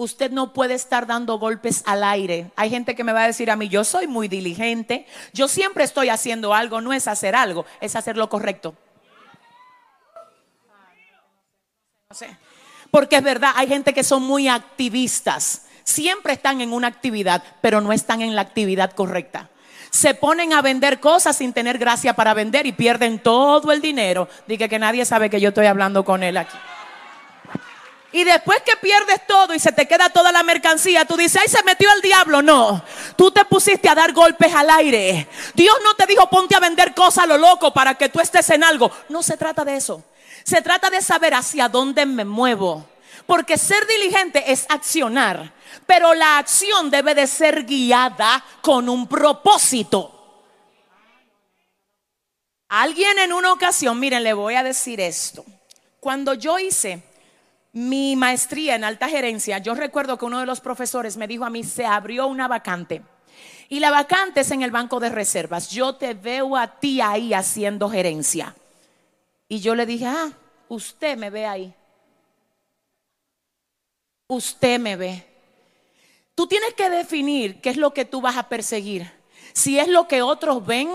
[0.00, 2.52] Usted no puede estar dando golpes al aire.
[2.54, 5.82] Hay gente que me va a decir a mí, yo soy muy diligente, yo siempre
[5.82, 8.76] estoy haciendo algo, no es hacer algo, es hacer lo correcto.
[12.92, 17.80] Porque es verdad, hay gente que son muy activistas, siempre están en una actividad, pero
[17.80, 19.50] no están en la actividad correcta
[19.90, 24.28] se ponen a vender cosas sin tener gracia para vender y pierden todo el dinero.
[24.46, 26.58] Dije que nadie sabe que yo estoy hablando con él aquí.
[28.10, 31.48] Y después que pierdes todo y se te queda toda la mercancía, tú dices, ay,
[31.48, 32.40] se metió el diablo.
[32.40, 32.82] No,
[33.16, 35.28] tú te pusiste a dar golpes al aire.
[35.54, 38.48] Dios no te dijo, ponte a vender cosas a lo loco para que tú estés
[38.50, 38.90] en algo.
[39.10, 40.02] No se trata de eso.
[40.42, 42.86] Se trata de saber hacia dónde me muevo.
[43.26, 45.52] Porque ser diligente es accionar,
[45.86, 50.14] pero la acción debe de ser guiada con un propósito.
[52.70, 55.44] Alguien en una ocasión, miren, le voy a decir esto.
[56.00, 57.02] Cuando yo hice
[57.72, 61.50] mi maestría en alta gerencia, yo recuerdo que uno de los profesores me dijo a
[61.50, 63.02] mí, se abrió una vacante.
[63.68, 65.70] Y la vacante es en el banco de reservas.
[65.70, 68.54] Yo te veo a ti ahí haciendo gerencia.
[69.48, 70.30] Y yo le dije, ah,
[70.68, 71.74] usted me ve ahí
[74.28, 75.24] usted me ve.
[76.34, 79.10] Tú tienes que definir qué es lo que tú vas a perseguir.
[79.54, 80.88] Si es lo que otros ven,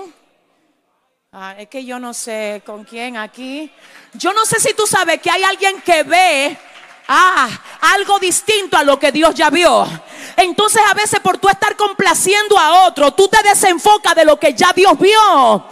[1.33, 3.71] ah, es que yo no sé con quién aquí.
[4.13, 6.57] Yo no sé si tú sabes que hay alguien que ve
[7.07, 7.49] ah,
[7.95, 9.85] algo distinto a lo que Dios ya vio.
[10.37, 14.53] Entonces a veces por tú estar complaciendo a otro, tú te desenfocas de lo que
[14.53, 15.65] ya Dios vio.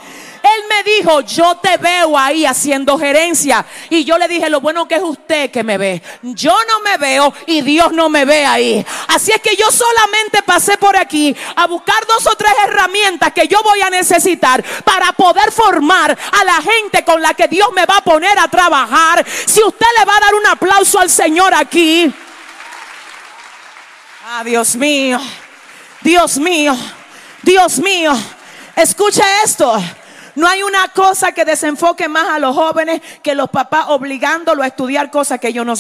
[0.44, 3.66] Él me dijo, yo te veo ahí haciendo gerencia.
[3.90, 6.02] Y yo le dije, lo bueno que es usted que me ve.
[6.22, 8.86] Yo no me veo y Dios no me ve ahí.
[9.08, 13.48] Así es que yo solamente pasé por aquí a buscar dos o tres herramientas que
[13.48, 17.86] yo voy a necesitar para poder formar a la gente con la que Dios me
[17.86, 19.26] va a poner a trabajar.
[19.46, 22.12] Si usted le va a dar un aplauso al Señor aquí.
[24.26, 25.20] Ah, Dios mío.
[26.02, 26.76] Dios mío.
[27.44, 28.14] Dios mío.
[28.76, 29.82] Escuche esto.
[30.36, 34.68] No hay una cosa que desenfoque más a los jóvenes que los papás obligándolo a
[34.68, 35.74] estudiar cosas que ellos no.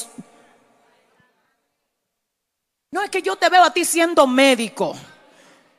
[2.91, 4.95] No es que yo te veo a ti siendo médico.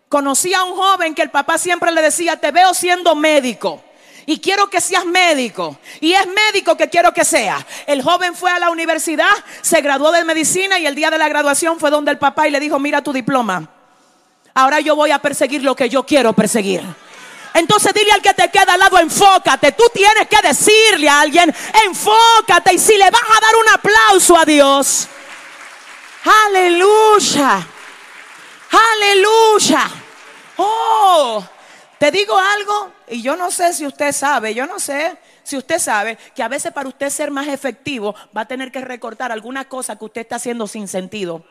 [0.08, 3.82] Conocí a un joven que el papá siempre le decía, te veo siendo médico.
[4.24, 5.78] Y quiero que seas médico.
[6.00, 7.66] Y es médico que quiero que sea.
[7.86, 9.28] El joven fue a la universidad,
[9.60, 12.50] se graduó de medicina y el día de la graduación fue donde el papá y
[12.50, 13.68] le dijo, mira tu diploma.
[14.54, 16.82] Ahora yo voy a perseguir lo que yo quiero perseguir.
[17.54, 19.72] Entonces dile al que te queda al lado, enfócate.
[19.72, 22.74] Tú tienes que decirle a alguien, enfócate.
[22.74, 25.08] Y si le vas a dar un aplauso a Dios,
[26.46, 27.66] aleluya,
[28.70, 29.90] aleluya.
[30.56, 31.44] Oh,
[31.98, 35.78] Te digo algo y yo no sé si usted sabe, yo no sé si usted
[35.78, 39.66] sabe que a veces para usted ser más efectivo va a tener que recortar alguna
[39.68, 41.44] cosa que usted está haciendo sin sentido.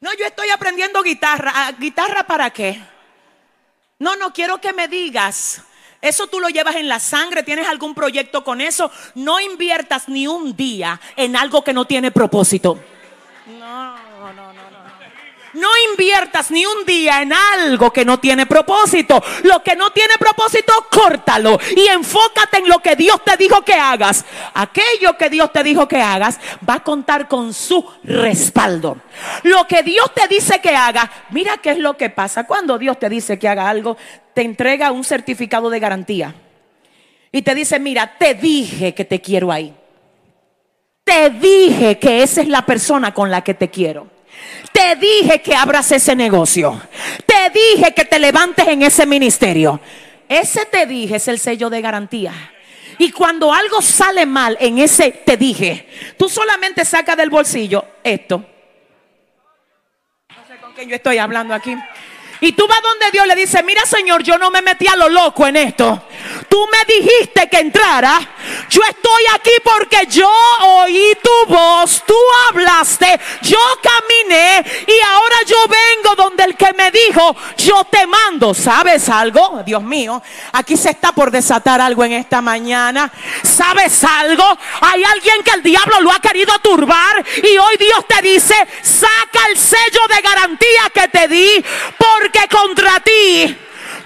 [0.00, 1.52] No, yo estoy aprendiendo guitarra.
[1.54, 2.82] ¿Ah, ¿Guitarra para qué?
[4.04, 5.62] No, no quiero que me digas.
[6.02, 8.90] Eso tú lo llevas en la sangre, tienes algún proyecto con eso.
[9.14, 12.78] No inviertas ni un día en algo que no tiene propósito.
[13.58, 14.03] No.
[15.54, 19.22] No inviertas ni un día en algo que no tiene propósito.
[19.44, 23.74] Lo que no tiene propósito, córtalo y enfócate en lo que Dios te dijo que
[23.74, 24.24] hagas.
[24.54, 28.98] Aquello que Dios te dijo que hagas va a contar con su respaldo.
[29.44, 32.44] Lo que Dios te dice que haga, mira qué es lo que pasa.
[32.46, 33.96] Cuando Dios te dice que haga algo,
[34.34, 36.34] te entrega un certificado de garantía.
[37.30, 39.74] Y te dice, mira, te dije que te quiero ahí.
[41.04, 44.13] Te dije que esa es la persona con la que te quiero.
[44.72, 46.80] Te dije que abras ese negocio.
[47.26, 49.80] Te dije que te levantes en ese ministerio.
[50.28, 52.32] Ese te dije es el sello de garantía.
[52.98, 58.44] Y cuando algo sale mal en ese te dije, tú solamente sacas del bolsillo esto.
[60.28, 61.76] No sé con quién yo estoy hablando aquí.
[62.40, 65.08] Y tú vas donde Dios le dice, mira Señor, yo no me metí a lo
[65.08, 66.02] loco en esto.
[66.48, 68.20] Tú me dijiste que entrara.
[68.68, 70.30] Yo estoy aquí porque yo
[70.62, 72.16] oí tu voz, tú
[72.48, 78.54] hablaste, yo caminé y ahora yo vengo donde el que me dijo, yo te mando.
[78.54, 79.62] ¿Sabes algo?
[79.64, 80.22] Dios mío,
[80.52, 83.10] aquí se está por desatar algo en esta mañana.
[83.42, 84.44] ¿Sabes algo?
[84.80, 89.46] Hay alguien que el diablo lo ha querido turbar y hoy Dios te dice, saca
[89.50, 91.64] el sello de garantía que te di
[91.98, 93.56] porque que contra ti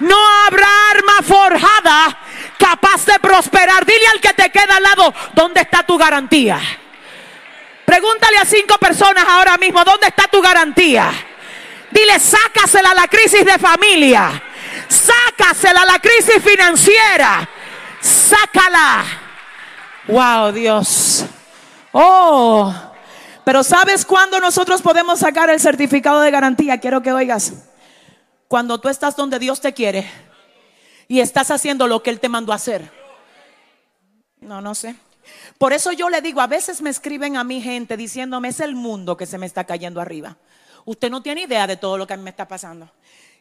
[0.00, 2.18] no habrá arma forjada
[2.58, 3.84] capaz de prosperar.
[3.86, 6.60] Dile al que te queda al lado, ¿dónde está tu garantía?
[7.84, 11.10] Pregúntale a cinco personas ahora mismo, ¿dónde está tu garantía?
[11.90, 14.42] Dile, sácasela a la crisis de familia.
[14.88, 17.48] Sácasela a la crisis financiera.
[18.00, 19.04] Sácala.
[20.06, 21.24] Wow, Dios.
[21.92, 22.74] Oh.
[23.42, 26.78] Pero ¿sabes cuándo nosotros podemos sacar el certificado de garantía?
[26.78, 27.67] Quiero que oigas.
[28.48, 30.10] Cuando tú estás donde Dios te quiere
[31.06, 32.90] y estás haciendo lo que Él te mandó a hacer.
[34.40, 34.96] No, no sé.
[35.58, 38.74] Por eso yo le digo, a veces me escriben a mi gente diciéndome, es el
[38.74, 40.38] mundo que se me está cayendo arriba.
[40.86, 42.90] Usted no tiene idea de todo lo que a mí me está pasando.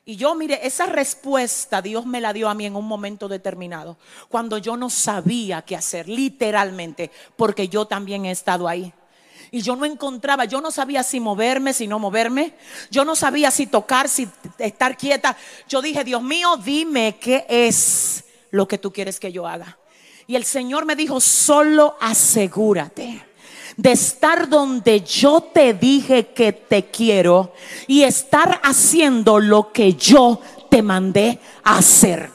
[0.03, 3.97] Y yo, mire, esa respuesta Dios me la dio a mí en un momento determinado,
[4.27, 8.93] cuando yo no sabía qué hacer, literalmente, porque yo también he estado ahí
[9.51, 12.53] y yo no encontraba, yo no sabía si moverme, si no moverme,
[12.91, 14.27] yo no sabía si tocar, si
[14.57, 15.37] estar quieta.
[15.67, 19.77] Yo dije, Dios mío, dime qué es lo que tú quieres que yo haga.
[20.27, 23.25] Y el Señor me dijo, solo asegúrate
[23.77, 27.53] de estar donde yo te dije que te quiero
[27.85, 32.31] y estar haciendo lo que yo te mandé a hacer.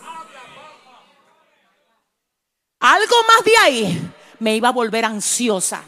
[2.79, 5.85] Algo más de ahí me iba a volver ansiosa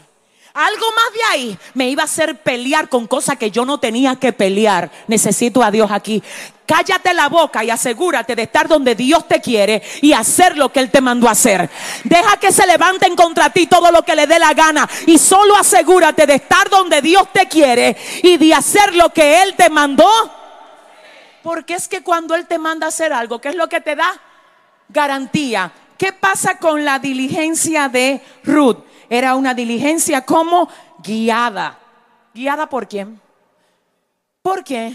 [0.55, 4.15] algo más de ahí me iba a hacer pelear con cosas que yo no tenía
[4.15, 4.89] que pelear.
[5.07, 6.23] Necesito a Dios aquí.
[6.65, 10.79] Cállate la boca y asegúrate de estar donde Dios te quiere y hacer lo que
[10.79, 11.69] Él te mandó a hacer.
[12.05, 15.57] Deja que se levanten contra ti todo lo que le dé la gana y solo
[15.57, 20.09] asegúrate de estar donde Dios te quiere y de hacer lo que Él te mandó.
[21.43, 23.95] Porque es que cuando Él te manda a hacer algo, ¿qué es lo que te
[23.97, 24.09] da?
[24.87, 25.71] Garantía.
[25.97, 28.77] ¿Qué pasa con la diligencia de Ruth?
[29.09, 30.69] Era una diligencia como
[31.03, 31.79] guiada.
[32.33, 33.19] ¿Guiada por quién?
[34.41, 34.93] ¿Por qué?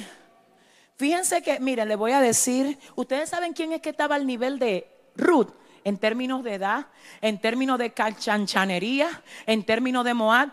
[0.96, 4.58] Fíjense que, miren, le voy a decir, ustedes saben quién es que estaba al nivel
[4.58, 4.86] de
[5.16, 5.48] Ruth
[5.84, 6.86] en términos de edad,
[7.20, 10.50] en términos de cachanchanería, en términos de Moab,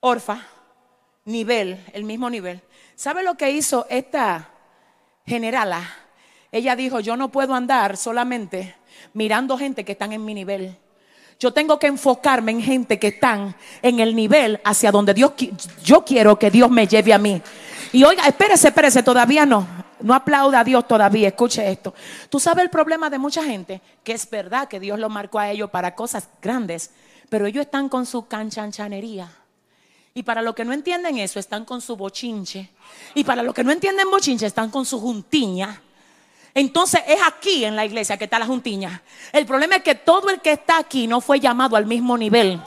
[0.00, 0.40] Orfa,
[1.24, 2.62] nivel, el mismo nivel.
[2.94, 4.48] ¿Sabe lo que hizo esta
[5.26, 5.82] generala?
[6.50, 8.74] Ella dijo, yo no puedo andar solamente
[9.12, 10.76] mirando gente que están en mi nivel.
[11.42, 15.32] Yo tengo que enfocarme en gente que están en el nivel hacia donde Dios
[15.82, 17.42] yo quiero que Dios me lleve a mí.
[17.90, 19.66] Y oiga, espérese, espérese, todavía no.
[19.98, 21.94] No aplauda a Dios todavía, escuche esto.
[22.28, 25.50] Tú sabes el problema de mucha gente, que es verdad que Dios lo marcó a
[25.50, 26.92] ellos para cosas grandes,
[27.28, 29.28] pero ellos están con su canchanchanería.
[30.14, 32.70] Y para los que no entienden eso, están con su bochinche.
[33.16, 35.82] Y para los que no entienden bochinche, están con su juntiña.
[36.54, 39.02] Entonces es aquí en la iglesia que está la juntiña.
[39.32, 42.60] El problema es que todo el que está aquí no fue llamado al mismo nivel.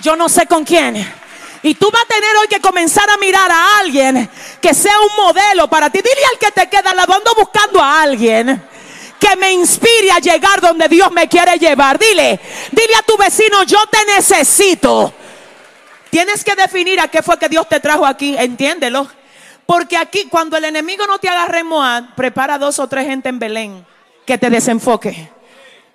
[0.00, 0.96] Yo no sé con quién.
[1.64, 4.28] Y tú vas a tener hoy que comenzar a mirar a alguien
[4.60, 5.98] que sea un modelo para ti.
[5.98, 8.68] Dile al que te queda lado, ando buscando a alguien
[9.18, 11.98] que me inspire a llegar donde Dios me quiere llevar.
[11.98, 12.40] Dile,
[12.72, 15.12] dile a tu vecino, yo te necesito.
[16.10, 19.08] Tienes que definir a qué fue que Dios te trajo aquí, entiéndelo.
[19.66, 23.28] Porque aquí, cuando el enemigo no te agarre en Moab, prepara dos o tres gente
[23.28, 23.86] en Belén
[24.26, 25.30] que te desenfoque.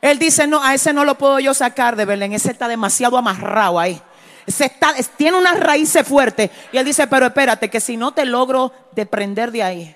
[0.01, 3.17] Él dice, no, a ese no lo puedo yo sacar de Belén, ese está demasiado
[3.17, 4.01] amarrado ahí.
[4.45, 6.49] Ese está, tiene una raíz fuerte.
[6.71, 9.95] Y él dice, pero espérate, que si no te logro desprender de ahí,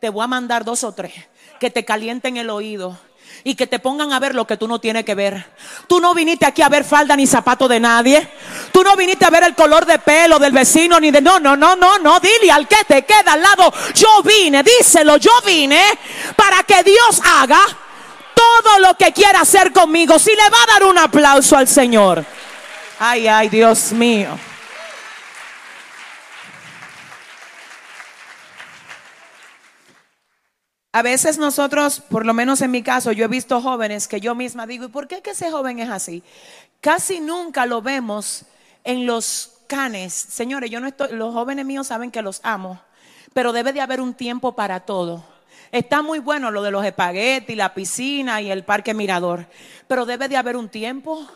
[0.00, 1.12] te voy a mandar dos o tres
[1.60, 2.98] que te calienten el oído
[3.44, 5.44] y que te pongan a ver lo que tú no tienes que ver.
[5.86, 8.28] Tú no viniste aquí a ver falda ni zapato de nadie.
[8.72, 11.20] Tú no viniste a ver el color de pelo del vecino ni de...
[11.20, 12.20] No, no, no, no, no.
[12.20, 13.72] Dile al que te queda al lado.
[13.94, 15.82] Yo vine, díselo, yo vine
[16.36, 17.60] para que Dios haga
[18.34, 20.18] todo lo que quiera hacer conmigo.
[20.18, 22.24] Si le va a dar un aplauso al Señor.
[22.98, 24.38] Ay, ay, Dios mío.
[30.94, 34.34] A veces nosotros, por lo menos en mi caso, yo he visto jóvenes que yo
[34.34, 36.22] misma digo, ¿y por qué que ese joven es así?
[36.82, 38.44] Casi nunca lo vemos
[38.84, 40.12] en los canes.
[40.12, 42.78] Señores, yo no estoy, los jóvenes míos saben que los amo,
[43.32, 45.24] pero debe de haber un tiempo para todo.
[45.70, 49.46] Está muy bueno lo de los espaguetis, la piscina y el parque mirador,
[49.88, 51.26] pero debe de haber un tiempo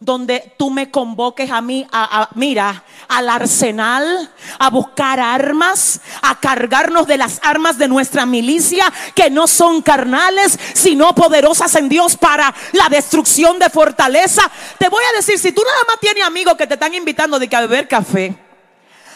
[0.00, 7.06] donde tú me convoques a mí, a, mira, al arsenal, a buscar armas, a cargarnos
[7.06, 12.54] de las armas de nuestra milicia, que no son carnales, sino poderosas en Dios para
[12.72, 14.50] la destrucción de fortaleza.
[14.78, 17.46] Te voy a decir, si tú nada más tienes amigos que te están invitando de
[17.46, 18.34] que a beber café,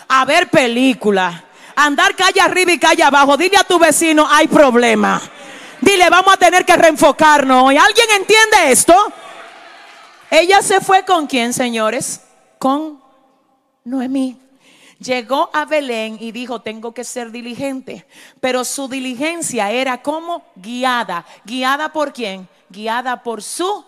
[0.06, 4.48] a ver película, a andar calle arriba y calle abajo, dile a tu vecino, hay
[4.48, 5.18] problema.
[5.80, 7.72] Dile, vamos a tener que reenfocarnos.
[7.72, 8.94] ¿Y alguien entiende esto?
[10.36, 12.20] Ella se fue con quién, señores?
[12.58, 13.00] Con
[13.84, 14.36] Noemí.
[14.98, 18.04] Llegó a Belén y dijo, tengo que ser diligente.
[18.40, 21.24] Pero su diligencia era como guiada.
[21.44, 22.48] ¿Guiada por quién?
[22.68, 23.84] Guiada por su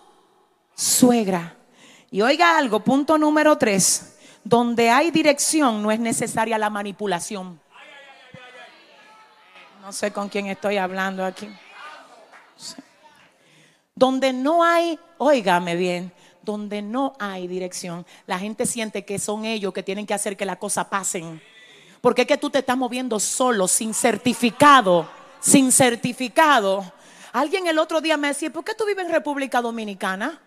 [0.73, 1.57] suegra.
[2.11, 4.17] Y oiga algo, punto número tres.
[4.41, 7.59] Donde hay dirección no es necesaria la manipulación.
[9.81, 11.49] No sé con quién estoy hablando aquí.
[13.93, 16.13] Donde no hay, óigame bien,
[16.47, 20.45] donde no hay dirección, la gente siente que son ellos que tienen que hacer que
[20.45, 21.41] las cosas pasen.
[21.99, 25.09] Porque es que tú te estás moviendo solo, sin certificado,
[25.41, 26.89] sin certificado.
[27.33, 30.39] Alguien el otro día me decía, ¿por qué tú vives en República Dominicana?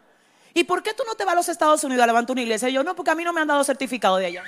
[0.54, 2.70] ¿Y por qué tú no te vas a los Estados Unidos a levantar una iglesia?
[2.70, 4.42] Y yo, no, porque a mí no me han dado certificado de allá.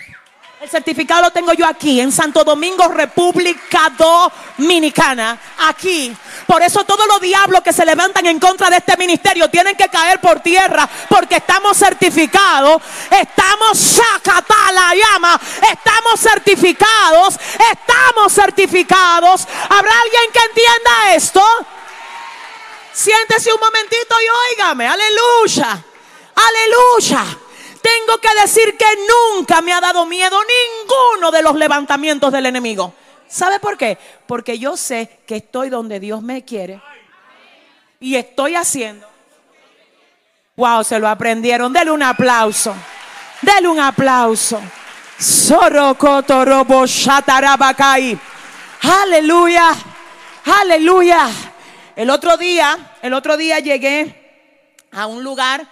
[0.62, 5.36] El certificado lo tengo yo aquí, en Santo Domingo, República Dominicana.
[5.58, 6.16] Aquí.
[6.46, 9.88] Por eso todos los diablos que se levantan en contra de este ministerio tienen que
[9.88, 10.88] caer por tierra.
[11.08, 12.80] Porque estamos certificados.
[13.10, 15.40] Estamos sacata la llama.
[15.68, 17.34] Estamos certificados.
[17.72, 19.48] Estamos certificados.
[19.68, 21.42] ¿Habrá alguien que entienda esto?
[22.92, 24.86] Siéntese un momentito y óigame.
[24.86, 25.82] Aleluya.
[26.36, 27.51] Aleluya
[27.82, 28.86] tengo que decir que
[29.36, 32.94] nunca me ha dado miedo ninguno de los levantamientos del enemigo.
[33.28, 33.98] ¿Sabe por qué?
[34.26, 36.80] Porque yo sé que estoy donde Dios me quiere.
[37.98, 39.08] Y estoy haciendo.
[40.56, 41.72] Wow, se lo aprendieron.
[41.72, 42.74] Dele un aplauso.
[43.40, 44.60] Dele un aplauso.
[48.82, 49.74] Aleluya.
[50.44, 51.28] Aleluya.
[51.96, 54.50] El otro día, el otro día llegué
[54.90, 55.66] a un lugar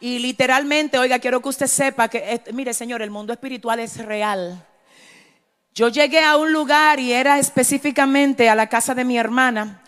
[0.00, 4.66] y literalmente, oiga, quiero que usted sepa que, mire Señor, el mundo espiritual es real.
[5.74, 9.82] Yo llegué a un lugar y era específicamente a la casa de mi hermana.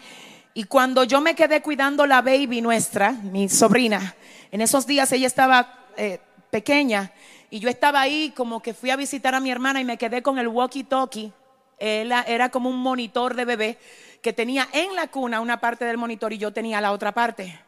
[0.55, 4.15] Y cuando yo me quedé cuidando la baby nuestra, mi sobrina,
[4.51, 7.13] en esos días ella estaba eh, pequeña
[7.51, 10.23] y yo estaba ahí como que fui a visitar a mi hermana y me quedé
[10.23, 11.33] con el walkie-talkie.
[11.79, 13.79] era como un monitor de bebé
[14.21, 17.68] que tenía en la cuna una parte del monitor y yo tenía la otra parte.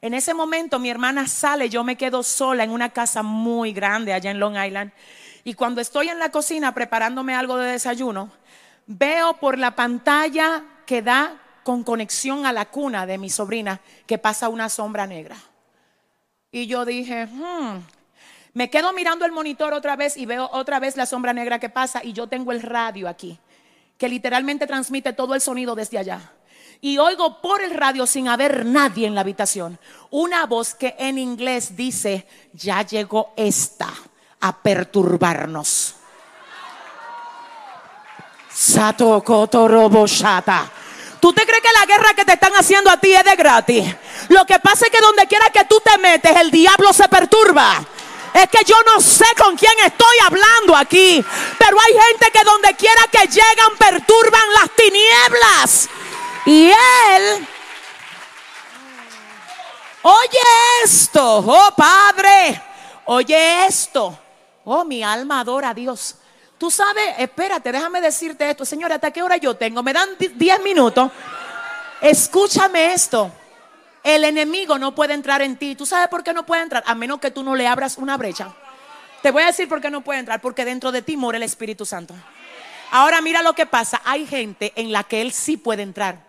[0.00, 4.12] En ese momento mi hermana sale, yo me quedo sola en una casa muy grande
[4.12, 4.92] allá en Long Island.
[5.42, 8.30] Y cuando estoy en la cocina preparándome algo de desayuno,
[8.86, 14.18] veo por la pantalla que da con conexión a la cuna de mi sobrina que
[14.18, 15.36] pasa una sombra negra.
[16.52, 17.82] Y yo dije, hmm.
[18.54, 21.68] me quedo mirando el monitor otra vez y veo otra vez la sombra negra que
[21.68, 23.38] pasa y yo tengo el radio aquí,
[23.98, 26.32] que literalmente transmite todo el sonido desde allá
[26.80, 29.78] y oigo por el radio sin haber nadie en la habitación
[30.10, 33.92] una voz que en inglés dice, ya llegó esta
[34.40, 35.94] a perturbarnos.
[38.50, 39.22] Sato
[41.20, 43.94] ¿Tú te crees que la guerra que te están haciendo a ti es de gratis?
[44.28, 47.84] Lo que pasa es que donde quiera que tú te metes, el diablo se perturba.
[48.34, 51.24] Es que yo no sé con quién estoy hablando aquí.
[51.58, 55.88] Pero hay gente que donde quiera que llegan perturban las tinieblas.
[56.48, 57.46] Y él,
[60.00, 60.38] oye
[60.82, 62.58] esto, oh Padre,
[63.04, 64.18] oye esto.
[64.64, 66.14] Oh, mi alma adora a Dios.
[66.56, 68.64] Tú sabes, espérate, déjame decirte esto.
[68.64, 69.82] Señora, ¿hasta qué hora yo tengo?
[69.82, 71.12] Me dan 10 minutos.
[72.00, 73.30] Escúchame esto.
[74.02, 75.74] El enemigo no puede entrar en ti.
[75.74, 76.82] ¿Tú sabes por qué no puede entrar?
[76.86, 78.54] A menos que tú no le abras una brecha.
[79.20, 80.40] Te voy a decir por qué no puede entrar.
[80.40, 82.14] Porque dentro de ti mora el Espíritu Santo.
[82.90, 84.00] Ahora mira lo que pasa.
[84.06, 86.27] Hay gente en la que él sí puede entrar.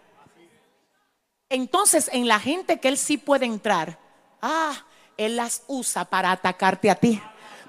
[1.50, 3.98] Entonces, en la gente que él sí puede entrar,
[4.42, 4.74] ah,
[5.18, 7.22] él las usa para atacarte a ti.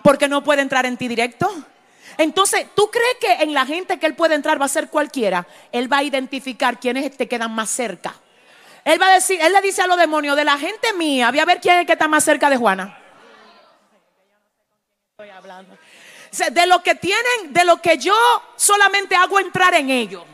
[0.02, 1.50] Porque no puede entrar en ti directo.
[2.18, 5.46] Entonces, ¿tú crees que en la gente que él puede entrar va a ser cualquiera?
[5.72, 8.14] Él va a identificar quiénes te quedan más cerca.
[8.84, 11.40] Él va a decir, él le dice a los demonios de la gente mía, voy
[11.40, 12.98] a ver quién es el que está más cerca de Juana.
[15.12, 15.76] Estoy hablando.
[16.52, 18.14] De lo que tienen, de lo que yo
[18.56, 20.24] solamente hago entrar en ellos.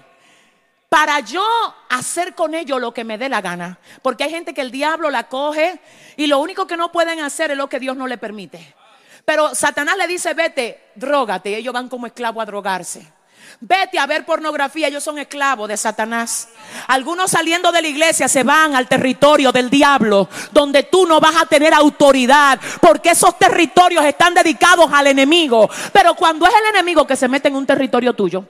[0.88, 1.44] Para yo
[1.88, 3.78] hacer con ellos lo que me dé la gana.
[4.02, 5.80] Porque hay gente que el diablo la coge
[6.16, 8.74] y lo único que no pueden hacer es lo que Dios no le permite.
[9.24, 11.56] Pero Satanás le dice, vete, drogate.
[11.56, 13.12] Ellos van como esclavos a drogarse.
[13.60, 16.48] Vete a ver pornografía, ellos son esclavos de Satanás.
[16.88, 21.36] Algunos saliendo de la iglesia se van al territorio del diablo, donde tú no vas
[21.36, 25.70] a tener autoridad, porque esos territorios están dedicados al enemigo.
[25.92, 28.44] Pero cuando es el enemigo que se mete en un territorio tuyo,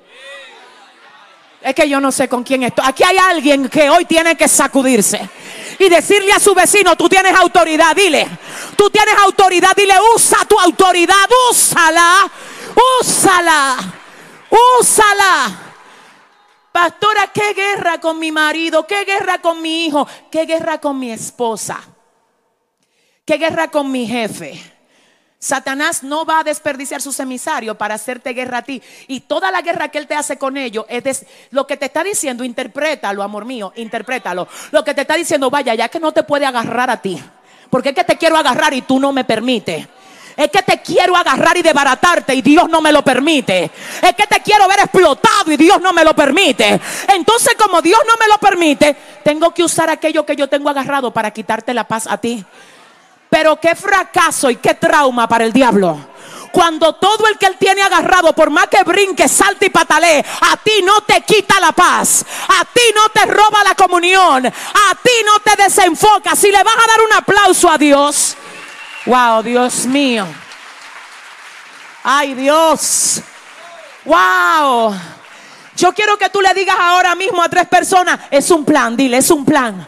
[1.62, 2.84] es que yo no sé con quién estoy.
[2.86, 5.28] Aquí hay alguien que hoy tiene que sacudirse
[5.78, 8.26] y decirle a su vecino, tú tienes autoridad, dile,
[8.76, 12.30] tú tienes autoridad, dile, usa tu autoridad, úsala,
[13.00, 13.76] úsala.
[14.80, 15.62] Úsala.
[16.72, 18.86] Pastora, ¿qué guerra con mi marido?
[18.86, 20.06] ¿Qué guerra con mi hijo?
[20.30, 21.82] ¿Qué guerra con mi esposa?
[23.24, 24.75] ¿Qué guerra con mi jefe?
[25.38, 28.82] Satanás no va a desperdiciar sus emisarios para hacerte guerra a ti.
[29.06, 32.02] Y toda la guerra que él te hace con ellos es lo que te está
[32.02, 34.48] diciendo, interprétalo, amor mío, interprétalo.
[34.70, 37.22] Lo que te está diciendo, vaya, ya que no te puede agarrar a ti.
[37.70, 39.86] Porque es que te quiero agarrar y tú no me permites.
[40.36, 43.70] Es que te quiero agarrar y desbaratarte y Dios no me lo permite.
[44.02, 46.78] Es que te quiero ver explotado y Dios no me lo permite.
[47.14, 51.10] Entonces como Dios no me lo permite, tengo que usar aquello que yo tengo agarrado
[51.10, 52.44] para quitarte la paz a ti.
[53.36, 55.98] Pero qué fracaso y qué trauma para el diablo.
[56.50, 60.56] Cuando todo el que él tiene agarrado, por más que brinque, salte y patalee, a
[60.56, 65.10] ti no te quita la paz, a ti no te roba la comunión, a ti
[65.26, 66.34] no te desenfoca.
[66.34, 68.38] Si le vas a dar un aplauso a Dios,
[69.04, 70.26] Wow, Dios mío.
[72.04, 73.20] Ay, Dios.
[74.06, 74.94] Wow.
[75.76, 79.18] Yo quiero que tú le digas ahora mismo a tres personas, es un plan, dile,
[79.18, 79.86] es un plan.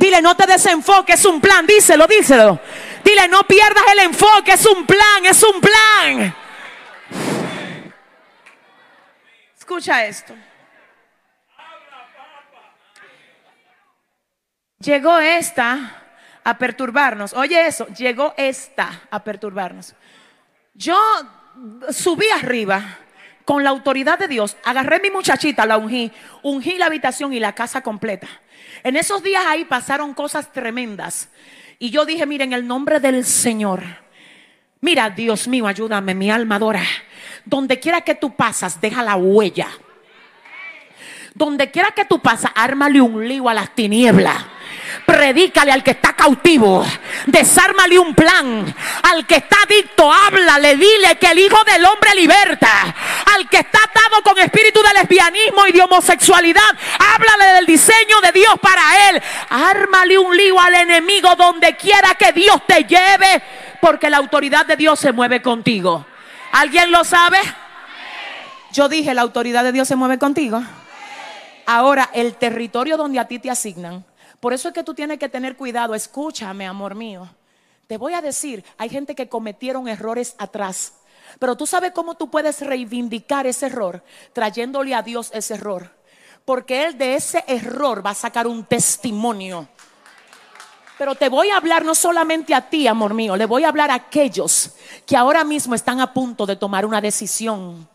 [0.00, 2.58] Dile, no te desenfoques, es un plan, díselo, díselo.
[3.04, 6.34] Dile, no pierdas el enfoque, es un plan, es un plan.
[9.58, 10.34] Escucha esto.
[14.78, 16.02] Llegó esta
[16.44, 17.34] a perturbarnos.
[17.34, 19.94] Oye eso, llegó esta a perturbarnos.
[20.72, 20.98] Yo
[21.90, 22.82] subí arriba
[23.44, 26.12] con la autoridad de Dios, agarré mi muchachita, la ungí,
[26.42, 28.28] ungí la habitación y la casa completa.
[28.82, 31.28] En esos días ahí pasaron cosas tremendas.
[31.78, 33.82] Y yo dije, mira, en el nombre del Señor,
[34.80, 36.82] mira, Dios mío, ayúdame, mi alma adora.
[37.44, 39.68] Donde quiera que tú pasas, deja la huella.
[41.34, 44.44] Donde quiera que tú pasas, ármale un lío a las tinieblas.
[45.06, 46.84] Predícale al que está cautivo.
[47.26, 48.74] Desármale un plan.
[49.02, 52.94] Al que está adicto, háblale, dile que el Hijo del Hombre liberta.
[53.34, 58.32] Al que está atado con espíritu de lesbianismo y de homosexualidad, háblale del diseño de
[58.32, 59.22] Dios para él.
[59.48, 63.42] Ármale un lío al enemigo donde quiera que Dios te lleve,
[63.80, 66.06] porque la autoridad de Dios se mueve contigo.
[66.52, 67.38] ¿Alguien lo sabe?
[68.72, 70.62] Yo dije, la autoridad de Dios se mueve contigo.
[71.66, 74.04] Ahora, el territorio donde a ti te asignan.
[74.40, 75.94] Por eso es que tú tienes que tener cuidado.
[75.94, 77.28] Escúchame, amor mío.
[77.86, 80.94] Te voy a decir, hay gente que cometieron errores atrás.
[81.38, 85.90] Pero tú sabes cómo tú puedes reivindicar ese error, trayéndole a Dios ese error.
[86.44, 89.68] Porque Él de ese error va a sacar un testimonio.
[90.96, 93.90] Pero te voy a hablar no solamente a ti, amor mío, le voy a hablar
[93.90, 94.72] a aquellos
[95.06, 97.88] que ahora mismo están a punto de tomar una decisión.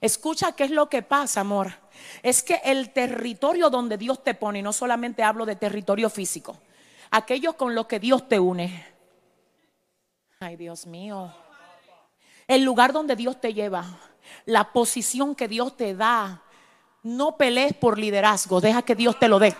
[0.00, 1.81] Escucha qué es lo que pasa, amor
[2.22, 6.56] es que el territorio donde Dios te pone, no solamente hablo de territorio físico,
[7.10, 8.86] aquellos con los que Dios te une.
[10.38, 11.34] Ay, Dios mío.
[12.46, 13.84] El lugar donde Dios te lleva,
[14.46, 16.42] la posición que Dios te da.
[17.02, 19.54] No pelees por liderazgo, deja que Dios te lo dé.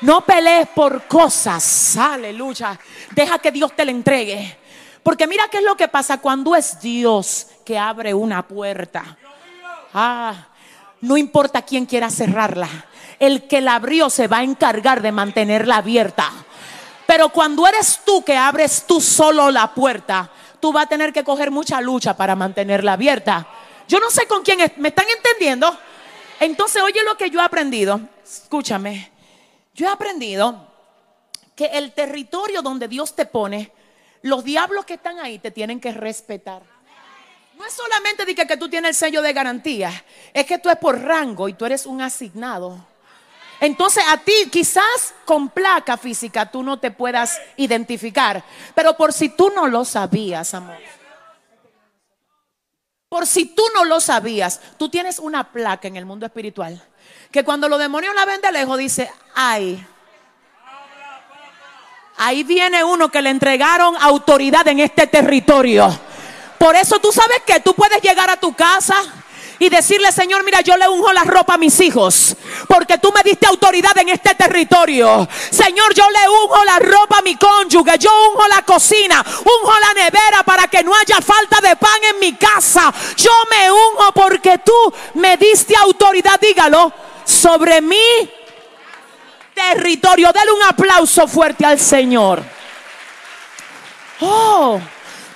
[0.00, 2.78] No pelees por cosas, aleluya.
[3.12, 4.58] Deja que Dios te la entregue.
[5.02, 9.16] Porque mira qué es lo que pasa cuando es Dios que abre una puerta.
[9.92, 10.48] Ah,
[11.04, 12.68] no importa quién quiera cerrarla.
[13.18, 16.32] El que la abrió se va a encargar de mantenerla abierta.
[17.06, 20.30] Pero cuando eres tú que abres tú solo la puerta,
[20.60, 23.46] tú vas a tener que coger mucha lucha para mantenerla abierta.
[23.86, 25.78] Yo no sé con quién es, ¿me están entendiendo?
[26.40, 28.00] Entonces, oye lo que yo he aprendido.
[28.24, 29.12] Escúchame.
[29.74, 30.66] Yo he aprendido
[31.54, 33.72] que el territorio donde Dios te pone,
[34.22, 36.62] los diablos que están ahí te tienen que respetar.
[37.56, 40.76] No es solamente de que, tú tienes el sello de garantía, es que tú es
[40.76, 42.78] por rango y tú eres un asignado.
[43.60, 48.42] Entonces a ti quizás con placa física tú no te puedas identificar,
[48.74, 50.78] pero por si tú no lo sabías, amor.
[53.08, 56.82] Por si tú no lo sabías, tú tienes una placa en el mundo espiritual
[57.34, 59.84] que cuando los demonios la ven de lejos dice, ay,
[62.16, 65.92] ahí viene uno que le entregaron autoridad en este territorio.
[66.64, 68.94] Por eso tú sabes que tú puedes llegar a tu casa
[69.58, 72.34] y decirle, Señor, mira, yo le unjo la ropa a mis hijos,
[72.66, 75.28] porque tú me diste autoridad en este territorio.
[75.50, 80.04] Señor, yo le unjo la ropa a mi cónyuge, yo unjo la cocina, unjo la
[80.04, 82.90] nevera para que no haya falta de pan en mi casa.
[83.14, 86.90] Yo me unjo porque tú me diste autoridad, dígalo,
[87.26, 88.32] sobre mi
[89.52, 90.32] territorio.
[90.32, 92.42] Dale un aplauso fuerte al Señor.
[94.22, 94.80] Oh,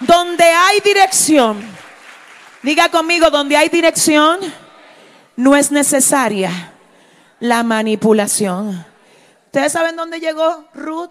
[0.01, 1.79] donde hay dirección
[2.63, 4.41] Diga conmigo, donde hay dirección,
[5.37, 6.73] no es necesaria
[7.39, 8.85] la manipulación.
[9.47, 11.11] ¿Ustedes saben dónde llegó Ruth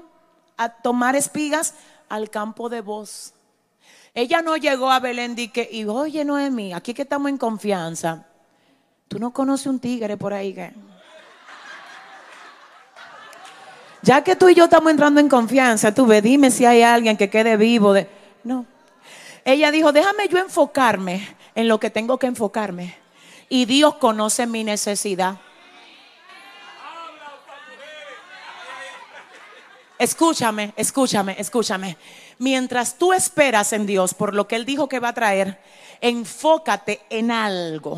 [0.58, 1.74] a tomar espigas?
[2.10, 3.34] Al campo de voz.
[4.14, 8.26] Ella no llegó a Belén y que, y oye Noemí, aquí que estamos en confianza.
[9.08, 10.56] Tú no conoces un tigre por ahí.
[14.02, 17.18] Ya que tú y yo estamos entrando en confianza, tú ve, dime si hay alguien
[17.18, 17.94] que quede vivo.
[17.94, 18.10] De...
[18.44, 18.66] No.
[19.48, 21.26] Ella dijo, déjame yo enfocarme
[21.56, 22.98] en lo que tengo que enfocarme.
[23.48, 25.38] Y Dios conoce mi necesidad.
[29.98, 31.98] Escúchame, escúchame, escúchame.
[32.40, 35.62] Mientras tú esperas en Dios por lo que Él dijo que va a traer,
[36.02, 37.98] enfócate en algo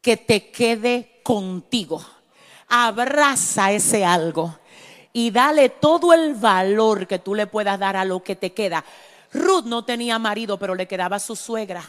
[0.00, 2.06] que te quede contigo.
[2.68, 4.56] Abraza ese algo
[5.12, 8.84] y dale todo el valor que tú le puedas dar a lo que te queda.
[9.32, 11.82] Ruth no tenía marido, pero le quedaba su suegra.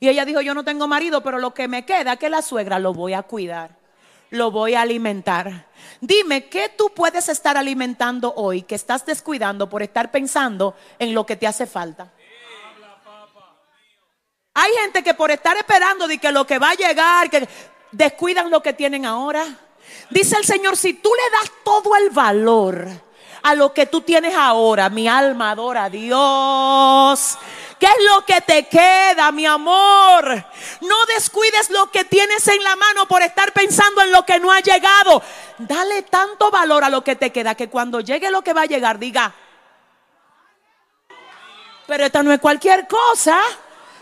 [0.00, 2.78] Y ella dijo, yo no tengo marido, pero lo que me queda, que la suegra
[2.78, 3.76] lo voy a cuidar,
[4.30, 5.68] lo voy a alimentar.
[6.00, 11.24] Dime, ¿qué tú puedes estar alimentando hoy que estás descuidando por estar pensando en lo
[11.24, 12.12] que te hace falta?
[14.54, 17.48] Hay gente que por estar esperando de que lo que va a llegar, que
[17.92, 19.46] descuidan lo que tienen ahora.
[20.10, 22.88] Dice el Señor, si tú le das todo el valor
[23.42, 27.38] a lo que tú tienes ahora, mi alma adora a Dios.
[27.78, 30.44] ¿Qué es lo que te queda, mi amor?
[30.82, 34.52] No descuides lo que tienes en la mano por estar pensando en lo que no
[34.52, 35.20] ha llegado.
[35.58, 38.66] Dale tanto valor a lo que te queda que cuando llegue lo que va a
[38.66, 39.34] llegar, diga,
[41.86, 43.40] pero esta no es cualquier cosa.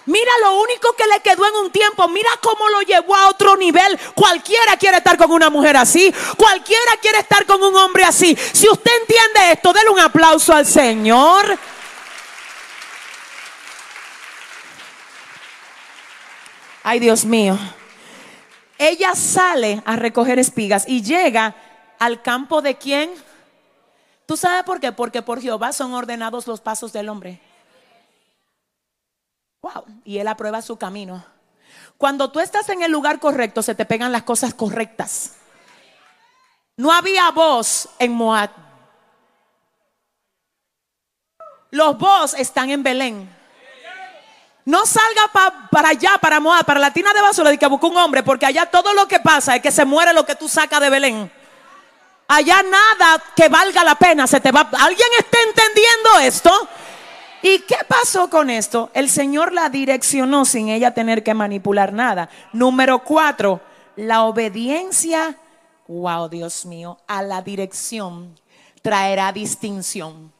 [0.07, 2.09] Mira lo único que le quedó en un tiempo.
[2.09, 3.98] Mira cómo lo llevó a otro nivel.
[4.14, 6.12] Cualquiera quiere estar con una mujer así.
[6.36, 8.36] Cualquiera quiere estar con un hombre así.
[8.53, 11.59] Si usted entiende esto, déle un aplauso al Señor.
[16.82, 17.59] Ay, Dios mío.
[18.78, 21.55] Ella sale a recoger espigas y llega
[22.01, 23.11] al campo de quién?
[24.26, 24.90] ¿Tú sabes por qué?
[24.90, 27.40] Porque por Jehová son ordenados los pasos del hombre.
[29.62, 29.84] Wow.
[30.04, 31.24] Y él aprueba su camino.
[31.98, 35.32] Cuando tú estás en el lugar correcto, se te pegan las cosas correctas.
[36.76, 38.50] No había voz en Moab.
[41.70, 43.36] Los voz están en Belén.
[44.64, 47.96] No salga para allá, para Moab, para la tina de basura, de que busque un
[47.96, 50.80] hombre, porque allá todo lo que pasa es que se muere lo que tú sacas
[50.80, 51.30] de Belén.
[52.28, 54.61] Allá nada que valga la pena se te va.
[54.61, 56.68] ¿Alguien está entendiendo esto?
[57.43, 58.91] ¿Y qué pasó con esto?
[58.93, 62.28] El Señor la direccionó sin ella tener que manipular nada.
[62.53, 63.61] Número cuatro,
[63.97, 65.36] la obediencia,
[65.88, 68.38] wow, Dios mío, a la dirección
[68.82, 70.32] traerá distinción.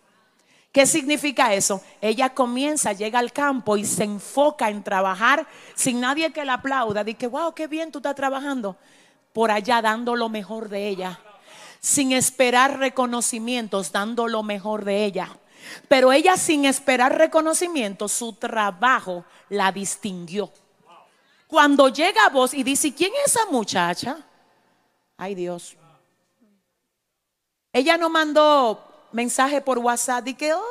[0.73, 1.83] ¿Qué significa eso?
[2.01, 7.03] Ella comienza, llega al campo y se enfoca en trabajar sin nadie que la aplauda.
[7.03, 8.77] Dice, wow, qué bien tú estás trabajando.
[9.33, 11.19] Por allá dando lo mejor de ella.
[11.81, 15.37] Sin esperar reconocimientos, dando lo mejor de ella.
[15.89, 20.51] Pero ella sin esperar reconocimiento, su trabajo la distinguió.
[21.47, 24.19] Cuando llega a vos y dice, ¿quién es esa muchacha?
[25.17, 25.77] Ay Dios.
[27.73, 30.65] Ella no mandó mensaje por WhatsApp y que, hola,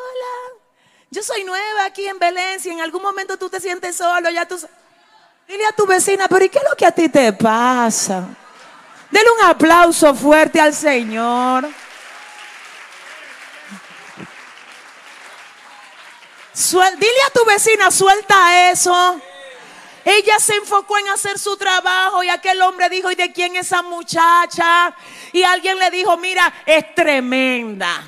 [1.12, 4.47] yo soy nueva aquí en Belén, si en algún momento tú te sientes solo, ya
[4.47, 4.58] tú...
[5.47, 8.28] Dile a tu vecina, pero ¿y qué es lo que a ti te pasa?
[9.10, 11.68] Dele un aplauso fuerte al Señor.
[16.97, 19.22] Dile a tu vecina, suelta eso.
[20.05, 23.68] Ella se enfocó en hacer su trabajo y aquel hombre dijo, ¿y de quién es
[23.68, 24.95] esa muchacha?
[25.34, 28.03] Y alguien le dijo, mira, es tremenda,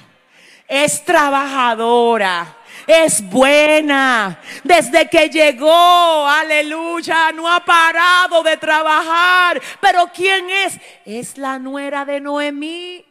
[0.68, 4.40] es trabajadora es buena.
[4.64, 9.62] Desde que llegó, aleluya, no ha parado de trabajar.
[9.80, 10.80] Pero ¿quién es?
[11.06, 13.06] Es la nuera de Noemí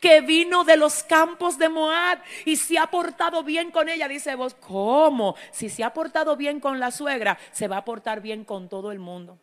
[0.00, 4.08] que vino de los campos de Moab y se ha portado bien con ella.
[4.08, 5.34] Dice vos, ¿cómo?
[5.52, 8.92] Si se ha portado bien con la suegra, se va a portar bien con todo
[8.92, 9.38] el mundo.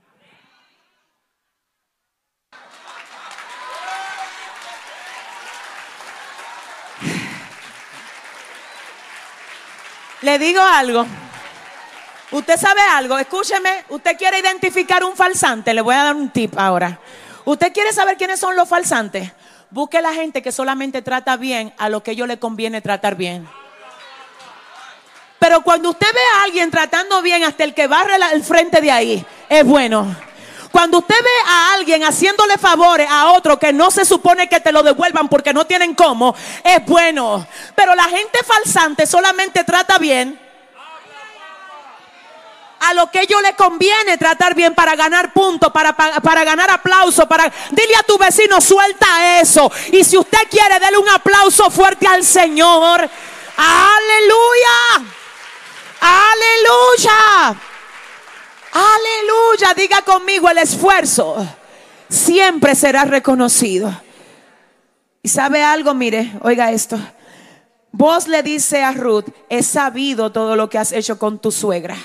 [10.22, 11.06] Le digo algo.
[12.32, 16.58] Usted sabe algo, escúcheme, usted quiere identificar un falsante, le voy a dar un tip
[16.58, 17.00] ahora.
[17.46, 19.32] Usted quiere saber quiénes son los falsantes.
[19.72, 23.48] Busque la gente que solamente trata bien a lo que ellos le conviene tratar bien.
[25.40, 28.92] Pero cuando usted ve a alguien tratando bien hasta el que barre el frente de
[28.92, 30.16] ahí, es bueno.
[30.72, 34.72] Cuando usted ve a alguien haciéndole favores a otro que no se supone que te
[34.72, 37.48] lo devuelvan porque no tienen cómo, es bueno.
[37.76, 40.45] Pero la gente falsante solamente trata bien
[42.80, 47.28] a lo que ellos le conviene tratar bien para ganar puntos, para, para, ganar aplauso,
[47.28, 49.72] para dile a tu vecino, suelta eso.
[49.92, 53.10] Y si usted quiere, dele un aplauso fuerte al Señor.
[53.58, 55.12] Aleluya.
[56.02, 57.60] Aleluya.
[58.74, 61.48] Aleluya, diga conmigo el esfuerzo.
[62.10, 64.02] Siempre será reconocido.
[65.24, 67.00] Y sabe algo, mire, oiga esto.
[67.92, 71.96] Vos le dice a Ruth, he sabido todo lo que has hecho con tu suegra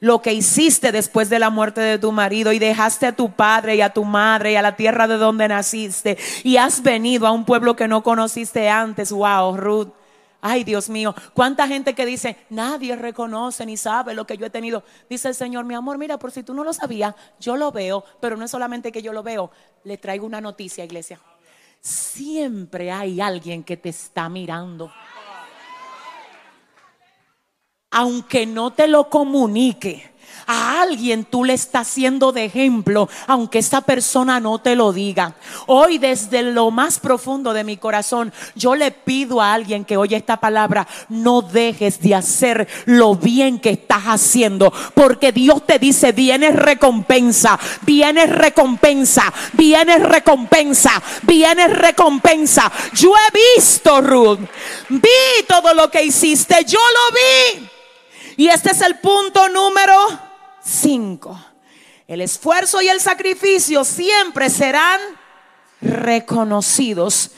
[0.00, 3.76] lo que hiciste después de la muerte de tu marido y dejaste a tu padre
[3.76, 7.32] y a tu madre y a la tierra de donde naciste y has venido a
[7.32, 9.12] un pueblo que no conociste antes.
[9.12, 9.88] Wow, Ruth.
[10.42, 14.50] Ay, Dios mío, cuánta gente que dice, nadie reconoce ni sabe lo que yo he
[14.50, 14.82] tenido.
[15.08, 18.04] Dice el Señor, mi amor, mira, por si tú no lo sabías, yo lo veo,
[18.20, 19.50] pero no es solamente que yo lo veo,
[19.84, 21.20] le traigo una noticia, iglesia.
[21.82, 24.90] Siempre hay alguien que te está mirando.
[27.92, 30.10] Aunque no te lo comunique,
[30.46, 35.34] a alguien tú le estás haciendo de ejemplo, aunque esa persona no te lo diga.
[35.66, 40.16] Hoy desde lo más profundo de mi corazón, yo le pido a alguien que oye
[40.16, 46.12] esta palabra, no dejes de hacer lo bien que estás haciendo, porque Dios te dice,
[46.12, 52.70] viene recompensa, viene recompensa, viene recompensa, viene recompensa.
[52.92, 54.40] Yo he visto, Ruth,
[54.88, 57.79] vi todo lo que hiciste, yo lo vi.
[58.40, 59.94] Y este es el punto número
[60.62, 61.38] 5.
[62.06, 64.98] El esfuerzo y el sacrificio siempre serán
[65.82, 67.32] reconocidos.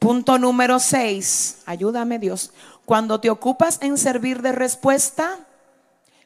[0.00, 1.62] Punto número 6.
[1.66, 2.50] Ayúdame Dios.
[2.84, 5.38] Cuando te ocupas en servir de respuesta,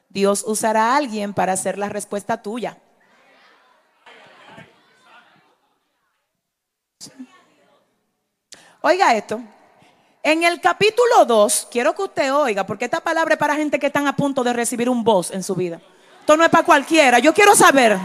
[0.09, 2.79] Dios usará a alguien para hacer la respuesta tuya.
[8.81, 9.39] Oiga esto.
[10.25, 13.85] En el capítulo 2, quiero que usted oiga, porque esta palabra es para gente que
[13.85, 15.79] están a punto de recibir un voz en su vida.
[16.19, 17.19] Esto no es para cualquiera.
[17.19, 17.95] Yo quiero saber.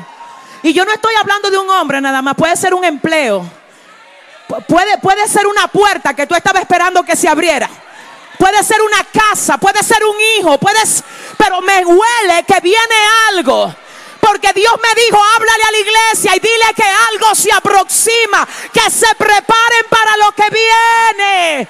[0.63, 2.35] Y yo no estoy hablando de un hombre nada más.
[2.35, 3.43] Puede ser un empleo.
[4.69, 7.71] Puede, puede ser una puerta que tú estabas esperando que se abriera.
[8.39, 9.57] Puede ser una casa.
[9.57, 10.59] Puede ser un hijo.
[10.59, 11.03] Puedes,
[11.39, 12.97] pero me huele que viene
[13.31, 13.75] algo.
[14.21, 18.47] Porque Dios me dijo, háblale a la iglesia y dile que algo se aproxima.
[18.75, 21.69] Que se preparen para lo que viene.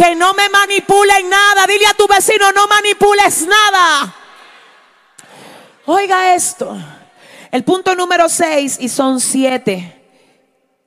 [0.00, 1.66] Que no me manipulen nada.
[1.66, 4.14] Dile a tu vecino, no manipules nada.
[5.84, 6.74] Oiga esto.
[7.50, 10.00] El punto número 6 y son siete.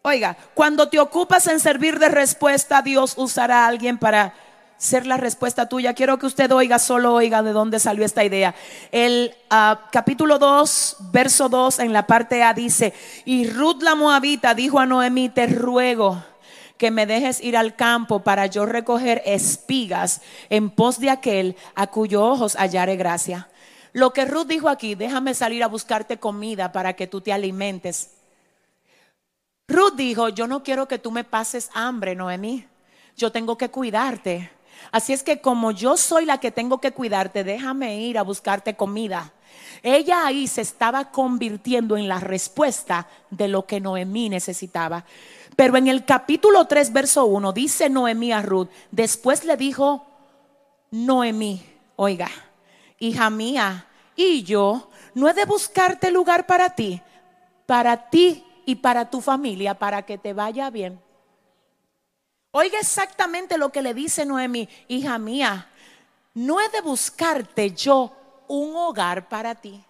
[0.01, 4.33] Oiga, cuando te ocupas en servir de respuesta, Dios usará a alguien para
[4.77, 5.93] ser la respuesta tuya.
[5.93, 8.55] Quiero que usted oiga, solo oiga de dónde salió esta idea.
[8.91, 12.95] El ah, capítulo 2, verso 2, en la parte A dice,
[13.25, 16.32] y Ruth la Moabita dijo a Noemí, te ruego
[16.77, 21.87] que me dejes ir al campo para yo recoger espigas en pos de aquel a
[21.87, 23.49] cuyos ojos hallare gracia.
[23.93, 28.09] Lo que Ruth dijo aquí, déjame salir a buscarte comida para que tú te alimentes.
[29.67, 32.65] Ruth dijo, yo no quiero que tú me pases hambre, Noemí.
[33.15, 34.49] Yo tengo que cuidarte.
[34.91, 38.75] Así es que como yo soy la que tengo que cuidarte, déjame ir a buscarte
[38.75, 39.31] comida.
[39.81, 45.05] Ella ahí se estaba convirtiendo en la respuesta de lo que Noemí necesitaba.
[45.55, 50.05] Pero en el capítulo 3, verso 1, dice Noemí a Ruth, después le dijo,
[50.91, 51.63] Noemí,
[51.95, 52.29] oiga,
[52.99, 57.01] hija mía, y yo no he de buscarte lugar para ti,
[57.65, 60.99] para ti y para tu familia, para que te vaya bien.
[62.51, 65.69] Oiga exactamente lo que le dice Noemi, hija mía,
[66.35, 68.11] no he de buscarte yo
[68.47, 69.83] un hogar para ti.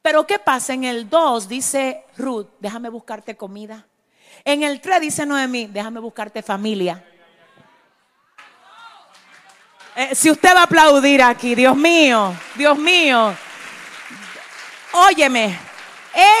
[0.00, 0.74] Pero ¿qué pasa?
[0.74, 3.86] En el 2 dice Ruth, déjame buscarte comida.
[4.44, 7.02] En el 3 dice Noemí, déjame buscarte familia.
[9.94, 13.34] Eh, si usted va a aplaudir aquí, Dios mío, Dios mío.
[14.92, 15.58] Óyeme,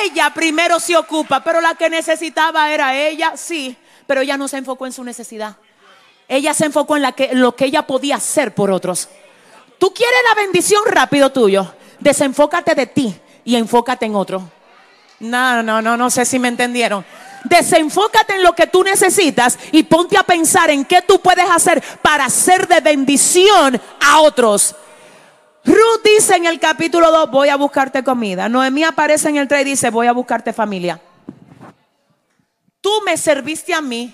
[0.04, 3.76] ella primero se ocupa, pero la que necesitaba era ella, sí,
[4.06, 5.56] pero ella no se enfocó en su necesidad.
[6.28, 7.04] Ella se enfocó en,
[7.40, 9.08] lo que ella podía hacer por otros.
[9.78, 14.50] Tú quieres la bendición rápido tuyo, desenfócate de ti y enfócate en otro.
[15.20, 17.04] No, no, no, no sé si me entendieron.
[17.44, 21.82] Desenfócate en lo que tú necesitas y ponte a pensar en qué tú puedes hacer
[22.02, 24.74] para ser de bendición a otros.
[25.64, 28.48] Ruth dice en el capítulo 2, voy a buscarte comida.
[28.48, 31.00] Noemí aparece en el 3 y dice, voy a buscarte familia.
[32.80, 34.12] Tú me serviste a mí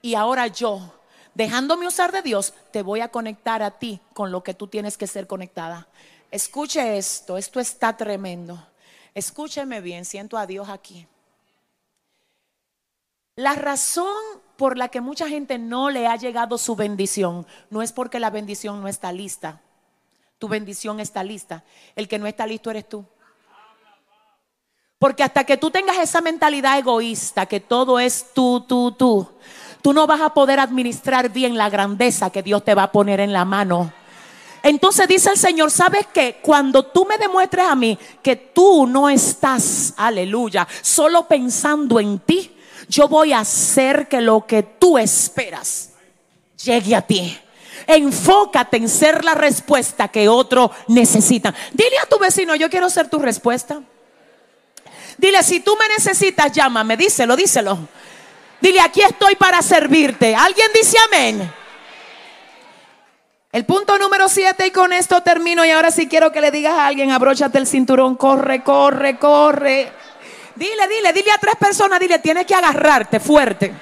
[0.00, 0.94] y ahora yo,
[1.34, 4.96] dejándome usar de Dios, te voy a conectar a ti con lo que tú tienes
[4.96, 5.88] que ser conectada.
[6.30, 8.64] Escuche esto, esto está tremendo.
[9.14, 11.08] Escúcheme bien, siento a Dios aquí.
[13.36, 14.16] La razón
[14.56, 18.30] por la que mucha gente no le ha llegado su bendición no es porque la
[18.30, 19.60] bendición no está lista.
[20.38, 21.62] Tu bendición está lista.
[21.94, 23.04] El que no está listo eres tú.
[24.98, 29.28] Porque hasta que tú tengas esa mentalidad egoísta, que todo es tú, tú, tú,
[29.82, 33.20] tú no vas a poder administrar bien la grandeza que Dios te va a poner
[33.20, 33.92] en la mano.
[34.62, 36.40] Entonces dice el Señor, ¿sabes qué?
[36.40, 42.55] Cuando tú me demuestres a mí que tú no estás, aleluya, solo pensando en ti,
[42.88, 45.90] yo voy a hacer que lo que tú esperas
[46.62, 47.38] llegue a ti.
[47.86, 51.54] Enfócate en ser la respuesta que otro necesita.
[51.72, 53.80] Dile a tu vecino, yo quiero ser tu respuesta.
[55.18, 57.78] Dile, si tú me necesitas, llámame, díselo, díselo.
[58.60, 60.34] Dile, aquí estoy para servirte.
[60.34, 61.52] ¿Alguien dice amén?
[63.52, 66.74] El punto número siete y con esto termino y ahora sí quiero que le digas
[66.74, 69.92] a alguien, abróchate el cinturón, corre, corre, corre.
[70.56, 73.74] Dile, dile, dile a tres personas, dile, tienes que agarrarte fuerte.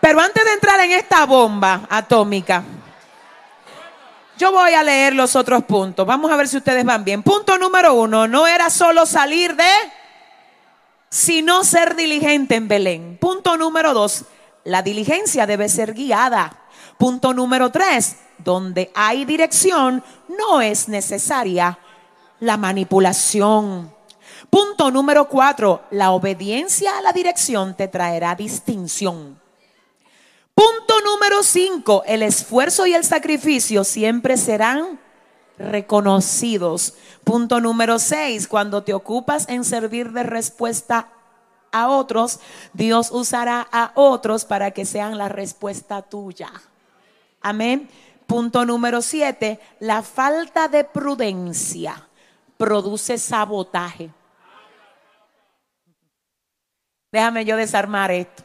[0.00, 2.62] Pero antes de entrar en esta bomba atómica,
[4.36, 6.06] yo voy a leer los otros puntos.
[6.06, 7.22] Vamos a ver si ustedes van bien.
[7.22, 9.70] Punto número uno, no era solo salir de,
[11.08, 13.16] sino ser diligente en Belén.
[13.18, 14.24] Punto número dos,
[14.64, 16.64] la diligencia debe ser guiada.
[16.98, 21.78] Punto número tres, donde hay dirección, no es necesaria
[22.40, 23.93] la manipulación.
[24.54, 29.40] Punto número cuatro, la obediencia a la dirección te traerá distinción.
[30.54, 35.00] Punto número cinco, el esfuerzo y el sacrificio siempre serán
[35.58, 36.94] reconocidos.
[37.24, 41.08] Punto número seis, cuando te ocupas en servir de respuesta
[41.72, 42.38] a otros,
[42.74, 46.52] Dios usará a otros para que sean la respuesta tuya.
[47.40, 47.88] Amén.
[48.28, 52.08] Punto número siete, la falta de prudencia
[52.56, 54.12] produce sabotaje.
[57.14, 58.42] Déjame yo desarmar esto.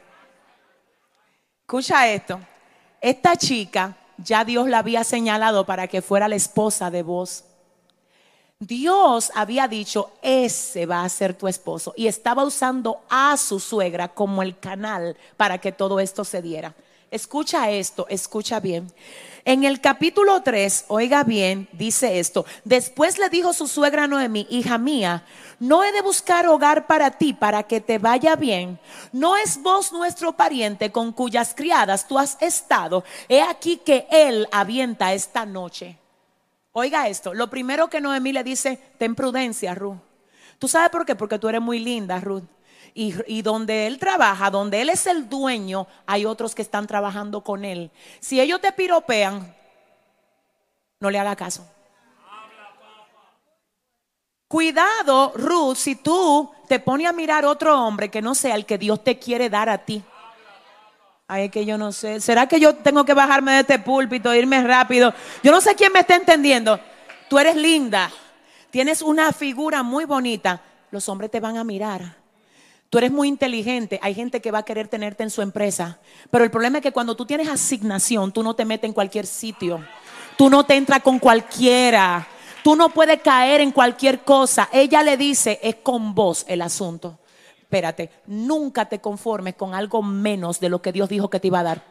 [1.62, 2.38] Escucha esto.
[3.00, 7.42] Esta chica ya Dios la había señalado para que fuera la esposa de vos.
[8.60, 11.94] Dios había dicho, ese va a ser tu esposo.
[11.96, 16.72] Y estaba usando a su suegra como el canal para que todo esto se diera.
[17.10, 18.86] Escucha esto, escucha bien.
[19.50, 22.46] En el capítulo 3, oiga bien, dice esto.
[22.64, 25.24] Después le dijo su suegra Noemi, hija mía,
[25.58, 28.78] no he de buscar hogar para ti para que te vaya bien.
[29.10, 33.02] No es vos nuestro pariente con cuyas criadas tú has estado.
[33.28, 35.98] He aquí que él avienta esta noche.
[36.70, 39.98] Oiga esto, lo primero que Noemí le dice, ten prudencia, Ruth.
[40.60, 41.16] ¿Tú sabes por qué?
[41.16, 42.44] Porque tú eres muy linda, Ruth.
[42.94, 47.64] Y, donde él trabaja, donde él es el dueño, hay otros que están trabajando con
[47.64, 47.90] él.
[48.20, 49.54] Si ellos te piropean,
[50.98, 51.66] no le haga caso.
[54.48, 58.78] Cuidado, Ruth, si tú te pones a mirar otro hombre que no sea el que
[58.78, 60.02] Dios te quiere dar a ti.
[61.28, 62.20] Ay, es que yo no sé.
[62.20, 65.14] ¿Será que yo tengo que bajarme de este púlpito, irme rápido?
[65.44, 66.80] Yo no sé quién me está entendiendo.
[67.28, 68.10] Tú eres linda.
[68.70, 70.60] Tienes una figura muy bonita.
[70.90, 72.19] Los hombres te van a mirar.
[72.90, 76.42] Tú eres muy inteligente, hay gente que va a querer tenerte en su empresa, pero
[76.42, 79.86] el problema es que cuando tú tienes asignación, tú no te metes en cualquier sitio,
[80.36, 82.26] tú no te entras con cualquiera,
[82.64, 84.68] tú no puedes caer en cualquier cosa.
[84.72, 87.20] Ella le dice, es con vos el asunto.
[87.60, 91.60] Espérate, nunca te conformes con algo menos de lo que Dios dijo que te iba
[91.60, 91.84] a dar.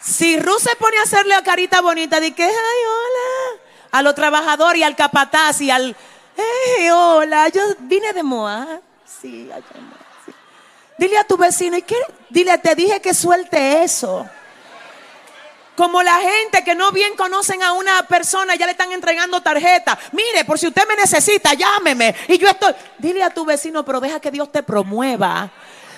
[0.00, 4.16] Si Ruth se pone a hacerle a carita bonita de que, ay, hola, a los
[4.16, 5.96] trabajadores y al capataz y al
[6.36, 8.80] Hey, hola, yo vine de Moab.
[9.04, 9.50] Sí,
[10.96, 11.96] Dile a tu vecino, ¿y qué?
[12.30, 14.28] Dile, te dije que suelte eso.
[15.76, 19.98] Como la gente que no bien conocen a una persona, ya le están entregando tarjeta.
[20.12, 22.14] Mire, por si usted me necesita, llámeme.
[22.28, 22.74] Y yo estoy.
[22.98, 25.50] Dile a tu vecino, pero deja que Dios te promueva.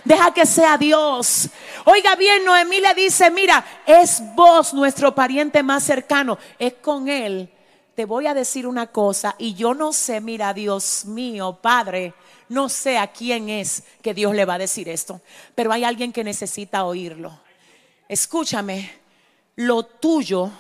[0.02, 1.50] Deja que sea Dios.
[1.84, 6.38] Oiga bien, Noemí le dice, mira, es vos nuestro pariente más cercano.
[6.58, 7.50] Es con él.
[7.96, 12.12] Te voy a decir una cosa y yo no sé, mira, Dios mío, Padre,
[12.50, 15.22] no sé a quién es que Dios le va a decir esto,
[15.54, 17.40] pero hay alguien que necesita oírlo.
[18.06, 18.90] Escúchame,
[19.54, 20.50] lo tuyo,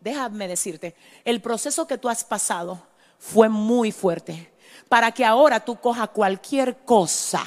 [0.00, 2.82] déjame decirte, el proceso que tú has pasado
[3.18, 4.50] fue muy fuerte
[4.88, 7.46] para que ahora tú cojas cualquier cosa,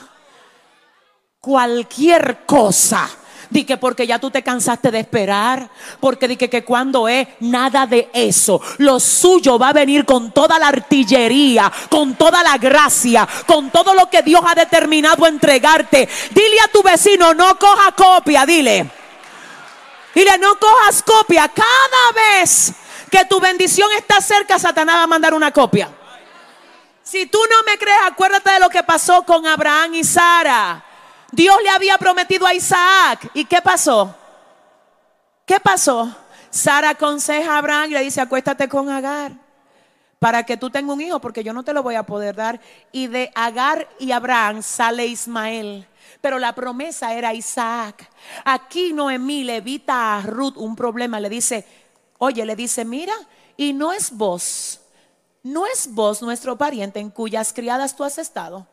[1.39, 3.09] cualquier cosa.
[3.51, 7.27] Di que porque ya tú te cansaste de esperar, porque di que, que cuando es
[7.41, 12.57] nada de eso, lo suyo va a venir con toda la artillería, con toda la
[12.57, 16.07] gracia, con todo lo que Dios ha determinado entregarte.
[16.31, 18.89] Dile a tu vecino, no coja copia, dile.
[20.15, 21.49] Dile, no cojas copia.
[21.49, 22.71] Cada vez
[23.09, 25.89] que tu bendición está cerca, Satanás va a mandar una copia.
[27.03, 30.85] Si tú no me crees, acuérdate de lo que pasó con Abraham y Sara.
[31.31, 33.29] Dios le había prometido a Isaac.
[33.33, 34.15] ¿Y qué pasó?
[35.45, 36.13] ¿Qué pasó?
[36.49, 39.31] Sara aconseja a Abraham y le dice, acuéstate con Agar
[40.21, 42.61] para que tú tengas un hijo, porque yo no te lo voy a poder dar.
[42.91, 45.87] Y de Agar y Abraham sale Ismael.
[46.21, 48.07] Pero la promesa era Isaac.
[48.45, 51.19] Aquí Noemí le evita a Ruth un problema.
[51.19, 51.65] Le dice,
[52.19, 53.15] oye, le dice, mira,
[53.57, 54.81] y no es vos,
[55.41, 58.67] no es vos nuestro pariente en cuyas criadas tú has estado.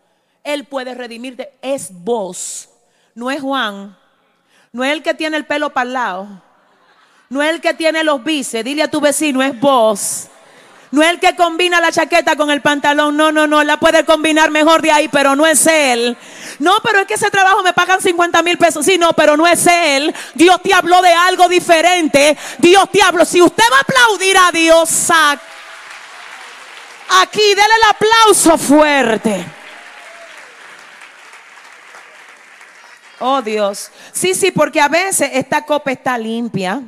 [0.45, 1.53] Él puede redimirte.
[1.63, 2.69] Es vos,
[3.15, 3.97] no es Juan,
[4.73, 6.43] no es el que tiene el pelo para el lado,
[7.29, 8.65] no es el que tiene los bíceps.
[8.65, 10.29] Dile a tu vecino, es vos.
[10.91, 13.17] No es el que combina la chaqueta con el pantalón.
[13.17, 13.63] No, no, no.
[13.63, 16.17] La puede combinar mejor de ahí, pero no es él.
[16.59, 18.87] No, pero es que ese trabajo me pagan 50 mil pesos.
[18.87, 20.15] Sí, no, pero no es él.
[20.35, 22.37] Dios te habló de algo diferente.
[22.59, 23.25] Dios te habló.
[23.25, 25.11] Si usted va a aplaudir a Dios,
[27.21, 29.58] aquí, déle el aplauso fuerte.
[33.21, 33.91] Oh Dios.
[34.13, 36.83] Sí, sí, porque a veces esta copa está limpia.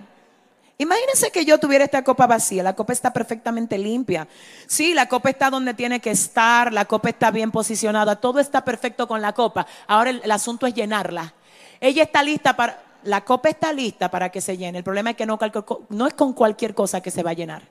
[0.78, 4.26] Imagínense que yo tuviera esta copa vacía, la copa está perfectamente limpia.
[4.66, 8.64] Sí, la copa está donde tiene que estar, la copa está bien posicionada, todo está
[8.64, 9.66] perfecto con la copa.
[9.86, 11.34] Ahora el, asunto es llenarla.
[11.80, 14.78] Ella está lista para, la copa está lista para que se llene.
[14.78, 15.38] El problema es que no,
[15.90, 17.62] no es con cualquier cosa que se va a llenar.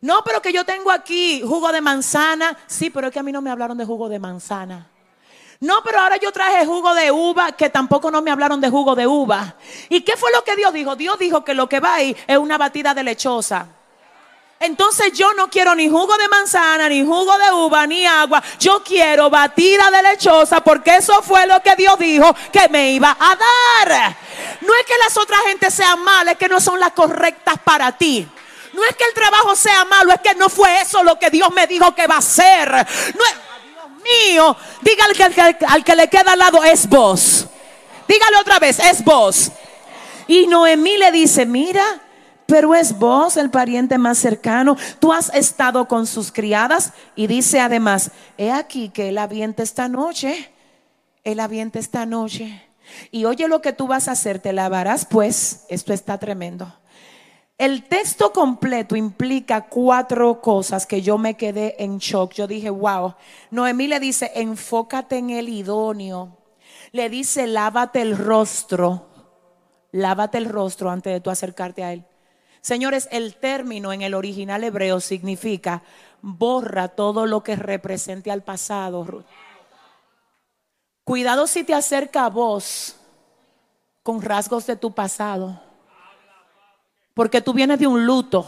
[0.00, 2.56] No, pero que yo tengo aquí jugo de manzana.
[2.66, 4.90] Sí, pero es que a mí no me hablaron de jugo de manzana.
[5.64, 8.94] No, pero ahora yo traje jugo de uva, que tampoco no me hablaron de jugo
[8.94, 9.54] de uva.
[9.88, 10.94] ¿Y qué fue lo que Dios dijo?
[10.94, 13.66] Dios dijo que lo que va ahí es una batida de lechosa.
[14.60, 18.42] Entonces yo no quiero ni jugo de manzana, ni jugo de uva, ni agua.
[18.60, 23.16] Yo quiero batida de lechosa porque eso fue lo que Dios dijo que me iba
[23.18, 24.16] a dar.
[24.60, 27.90] No es que las otras gente sean malas, es que no son las correctas para
[27.92, 28.28] ti.
[28.74, 31.50] No es que el trabajo sea malo, es que no fue eso lo que Dios
[31.54, 32.70] me dijo que va a ser.
[32.70, 33.43] No es,
[34.04, 37.46] mío, dígale que, al que le queda al lado es vos.
[38.06, 39.50] Dígale otra vez, es vos.
[40.26, 41.84] Y Noemí le dice, mira,
[42.46, 44.76] pero es vos el pariente más cercano.
[44.98, 49.88] Tú has estado con sus criadas y dice además, he aquí que él avienta esta
[49.88, 50.52] noche,
[51.24, 52.62] él avienta esta noche.
[53.10, 56.72] Y oye lo que tú vas a hacer, te lavarás pues, esto está tremendo.
[57.56, 62.32] El texto completo implica cuatro cosas que yo me quedé en shock.
[62.32, 63.14] Yo dije, wow.
[63.50, 66.36] Noemí le dice, enfócate en el idóneo.
[66.90, 69.06] Le dice, lávate el rostro.
[69.92, 72.04] Lávate el rostro antes de tú acercarte a él.
[72.60, 75.82] Señores, el término en el original hebreo significa
[76.22, 79.24] borra todo lo que represente al pasado.
[81.04, 82.96] Cuidado si te acerca a vos
[84.02, 85.60] con rasgos de tu pasado.
[87.14, 88.44] Porque tú vienes de un luto.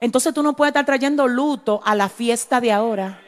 [0.00, 3.20] Entonces tú no puedes estar trayendo luto a la fiesta de ahora.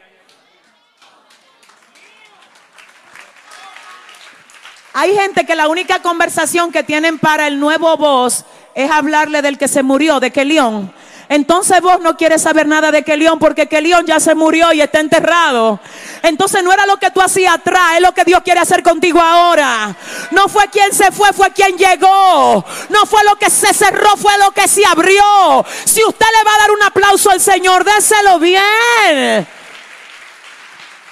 [4.93, 8.45] Hay gente que la única conversación que tienen para el nuevo voz
[8.75, 10.93] es hablarle del que se murió, de que león.
[11.33, 14.99] Entonces vos no quieres saber nada de Kelión porque Kelión ya se murió y está
[14.99, 15.79] enterrado.
[16.21, 19.19] Entonces no era lo que tú hacías atrás, es lo que Dios quiere hacer contigo
[19.19, 19.95] ahora.
[20.29, 22.63] No fue quien se fue, fue quien llegó.
[22.89, 25.65] No fue lo que se cerró, fue lo que se abrió.
[25.85, 29.47] Si usted le va a dar un aplauso al Señor, déselo bien.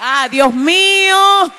[0.02, 1.52] Ah, Dios mío,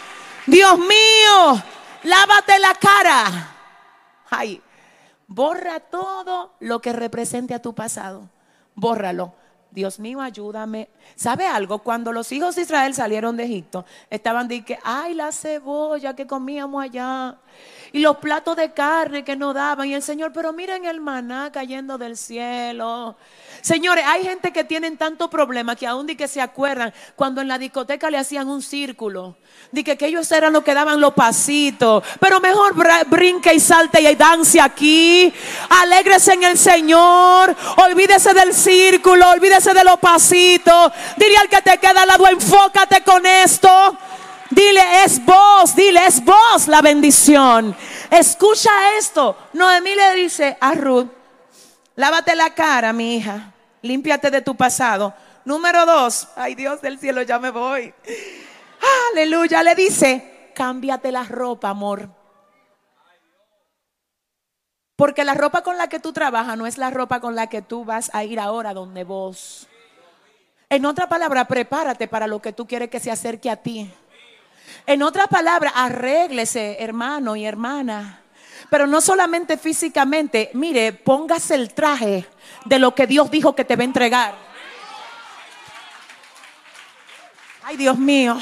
[0.46, 1.64] Dios mío,
[2.04, 3.54] lávate la cara.
[4.30, 4.62] Ay,
[5.26, 8.31] borra todo lo que represente a tu pasado
[8.74, 9.34] bórralo.
[9.70, 10.90] Dios mío, ayúdame.
[11.16, 11.78] ¿Sabe algo?
[11.78, 16.26] Cuando los hijos de Israel salieron de Egipto, estaban de que, ay, la cebolla que
[16.26, 17.38] comíamos allá
[17.92, 19.88] y los platos de carne que nos daban.
[19.88, 23.16] Y el Señor, pero miren el maná cayendo del cielo.
[23.60, 27.48] Señores, hay gente que tienen tanto problema que aún di que se acuerdan cuando en
[27.48, 29.36] la discoteca le hacían un círculo.
[29.70, 32.02] Di que, ellos eran los que daban los pasitos.
[32.18, 32.74] Pero mejor
[33.08, 35.32] brinque y salte y dance aquí.
[35.68, 37.54] Alégrese en el Señor.
[37.76, 39.30] Olvídese del círculo.
[39.30, 40.92] Olvídese de los pasitos.
[41.16, 43.96] Dile al que te queda al lado, enfócate con esto.
[44.52, 47.74] Dile, es vos, dile, es vos la bendición.
[48.10, 49.34] Escucha esto.
[49.54, 51.08] Noemí le dice a Ruth,
[51.96, 55.14] lávate la cara, mi hija, límpiate de tu pasado.
[55.46, 57.94] Número dos, ay Dios del cielo, ya me voy.
[59.12, 62.10] Aleluya, le dice, cámbiate la ropa, amor.
[64.96, 67.62] Porque la ropa con la que tú trabajas no es la ropa con la que
[67.62, 69.66] tú vas a ir ahora donde vos.
[70.68, 73.90] En otra palabra, prepárate para lo que tú quieres que se acerque a ti.
[74.86, 78.20] En otra palabra, arréglese, hermano y hermana.
[78.70, 82.26] Pero no solamente físicamente, mire, póngase el traje
[82.64, 84.34] de lo que Dios dijo que te va a entregar.
[87.64, 88.38] Ay, Dios mío.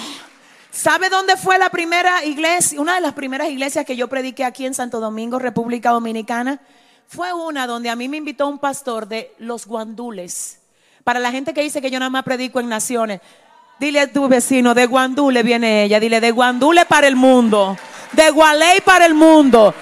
[0.71, 2.81] ¿Sabe dónde fue la primera iglesia?
[2.81, 6.61] Una de las primeras iglesias que yo prediqué aquí en Santo Domingo, República Dominicana,
[7.09, 10.61] fue una donde a mí me invitó un pastor de los guandules.
[11.03, 13.21] Para la gente que dice que yo nada más predico en naciones,
[13.81, 15.99] Dile a tu vecino, de Guandule viene ella.
[15.99, 17.79] Dile, de Guandule para el mundo.
[18.13, 19.75] De Gualey para el mundo.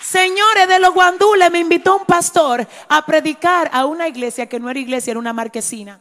[0.00, 4.70] Señores, de los Guandules me invitó un pastor a predicar a una iglesia que no
[4.70, 6.00] era iglesia, era una marquesina.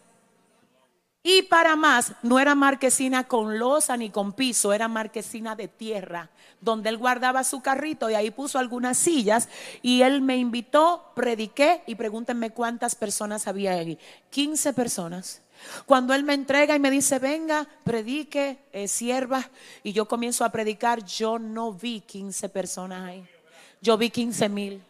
[1.21, 6.29] Y para más, no era marquesina con losa ni con piso, era marquesina de tierra,
[6.61, 9.49] donde él guardaba su carrito y ahí puso algunas sillas
[9.81, 13.99] y él me invitó, prediqué y pregúntenme cuántas personas había ahí.
[14.29, 15.41] 15 personas.
[15.85, 19.49] Cuando Él me entrega y me dice, venga, predique, eh, sierva,
[19.83, 23.25] y yo comienzo a predicar, yo no vi 15 personas ahí.
[23.81, 24.81] Yo vi 15 mil.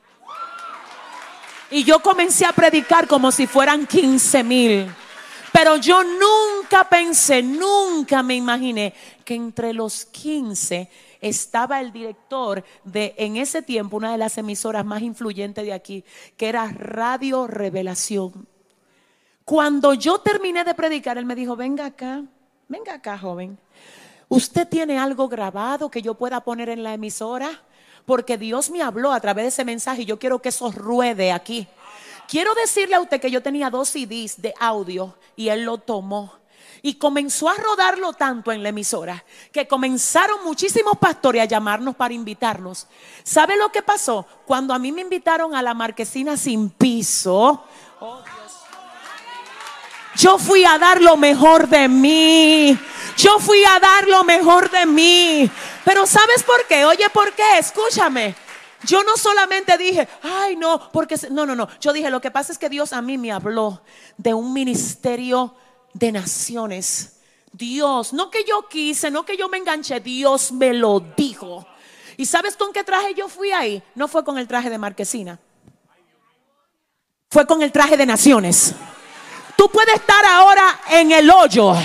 [1.71, 4.91] Y yo comencé a predicar como si fueran 15 mil.
[5.51, 8.93] Pero yo nunca pensé, nunca me imaginé
[9.25, 10.89] que entre los 15
[11.21, 16.03] estaba el director de, en ese tiempo, una de las emisoras más influyentes de aquí,
[16.37, 18.47] que era Radio Revelación.
[19.49, 22.21] Cuando yo terminé de predicar, él me dijo, venga acá,
[22.67, 23.57] venga acá, joven.
[24.27, 27.49] ¿Usted tiene algo grabado que yo pueda poner en la emisora?
[28.05, 31.31] Porque Dios me habló a través de ese mensaje y yo quiero que eso ruede
[31.31, 31.67] aquí.
[32.27, 36.31] Quiero decirle a usted que yo tenía dos CDs de audio y él lo tomó.
[36.83, 42.13] Y comenzó a rodarlo tanto en la emisora que comenzaron muchísimos pastores a llamarnos para
[42.13, 42.85] invitarnos.
[43.23, 44.27] ¿Sabe lo que pasó?
[44.45, 47.65] Cuando a mí me invitaron a la marquesina sin piso.
[50.15, 52.77] Yo fui a dar lo mejor de mí.
[53.17, 55.49] Yo fui a dar lo mejor de mí.
[55.85, 56.85] Pero ¿sabes por qué?
[56.85, 57.57] Oye, ¿por qué?
[57.57, 58.35] Escúchame.
[58.83, 61.67] Yo no solamente dije, ay no, porque no, no, no.
[61.81, 63.81] Yo dije, lo que pasa es que Dios a mí me habló
[64.17, 65.53] de un ministerio
[65.93, 67.17] de naciones.
[67.51, 71.65] Dios, no que yo quise, no que yo me enganché, Dios me lo dijo.
[72.15, 73.83] ¿Y sabes con qué traje yo fui ahí?
[73.95, 75.39] No fue con el traje de marquesina.
[77.29, 78.73] Fue con el traje de naciones.
[79.59, 81.75] Tú puedes estar ahora en el hoyo.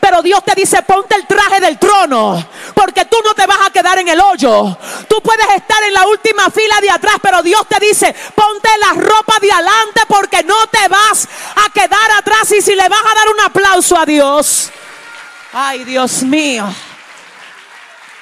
[0.00, 2.44] Pero Dios te dice, ponte el traje del trono,
[2.74, 4.76] porque tú no te vas a quedar en el hoyo.
[5.08, 9.00] Tú puedes estar en la última fila de atrás, pero Dios te dice, ponte la
[9.00, 12.50] ropa de adelante, porque no te vas a quedar atrás.
[12.50, 14.72] Y si le vas a dar un aplauso a Dios,
[15.52, 16.66] ay Dios mío.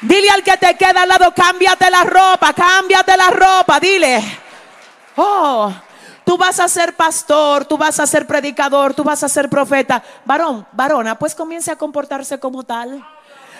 [0.02, 4.22] Dile al que te queda al lado, cámbiate la ropa, cámbiate la ropa, dile.
[5.16, 5.72] Oh,
[6.28, 10.04] Tú vas a ser pastor, tú vas a ser predicador, tú vas a ser profeta.
[10.26, 13.02] Varón, varona, pues comience a comportarse como tal.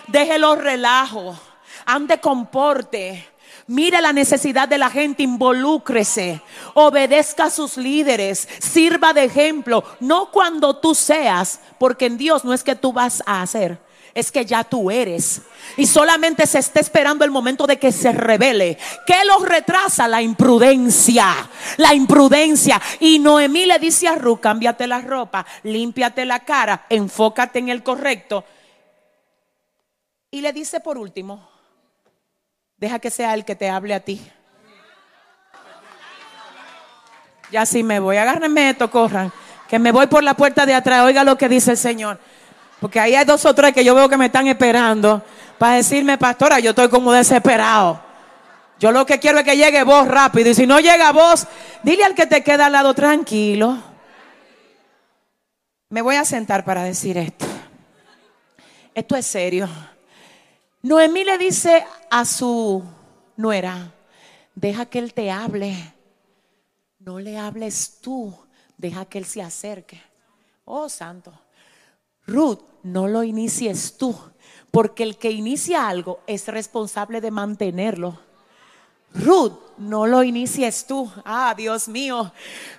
[0.06, 1.34] Déjelo relajo.
[1.86, 3.26] Ande comporte.
[3.68, 6.42] Mire la necesidad de la gente, involúcrese,
[6.74, 12.52] obedezca a sus líderes, sirva de ejemplo, no cuando tú seas, porque en Dios no
[12.52, 13.78] es que tú vas a hacer,
[14.18, 15.42] es que ya tú eres.
[15.76, 18.76] Y solamente se está esperando el momento de que se revele.
[19.06, 20.08] ¿Qué los retrasa?
[20.08, 21.48] La imprudencia.
[21.76, 22.82] La imprudencia.
[22.98, 27.84] Y Noemí le dice a Ruth, cámbiate la ropa, límpiate la cara, enfócate en el
[27.84, 28.44] correcto.
[30.30, 31.48] Y le dice por último,
[32.76, 34.20] deja que sea el que te hable a ti.
[37.52, 39.32] Ya sí me voy, agárrenme esto, corran.
[39.68, 42.18] Que me voy por la puerta de atrás, oiga lo que dice el Señor.
[42.80, 45.22] Porque ahí hay dos o tres que yo veo que me están esperando
[45.58, 48.00] para decirme, pastora, yo estoy como desesperado.
[48.78, 50.50] Yo lo que quiero es que llegue vos rápido.
[50.50, 51.46] Y si no llega vos,
[51.82, 53.76] dile al que te queda al lado tranquilo.
[55.90, 57.46] Me voy a sentar para decir esto.
[58.94, 59.68] Esto es serio.
[60.82, 62.84] Noemí le dice a su
[63.36, 63.92] nuera,
[64.54, 65.74] deja que él te hable.
[67.00, 68.36] No le hables tú,
[68.76, 70.00] deja que él se acerque.
[70.64, 71.32] Oh, santo.
[72.26, 72.60] Ruth,
[72.92, 74.18] no lo inicies tú,
[74.70, 78.18] porque el que inicia algo es responsable de mantenerlo.
[79.14, 81.10] Ruth, no lo inicies tú.
[81.24, 82.32] Ah, Dios mío.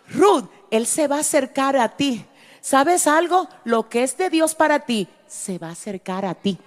[0.10, 2.26] Ruth, Él se va a acercar a ti.
[2.62, 3.48] ¿Sabes algo?
[3.64, 6.58] Lo que es de Dios para ti, se va a acercar a ti.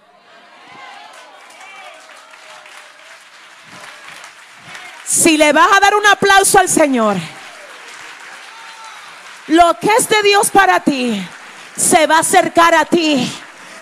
[5.04, 7.16] Si le vas a dar un aplauso al Señor,
[9.48, 11.22] lo que es de Dios para ti,
[11.76, 13.30] se va a acercar a ti.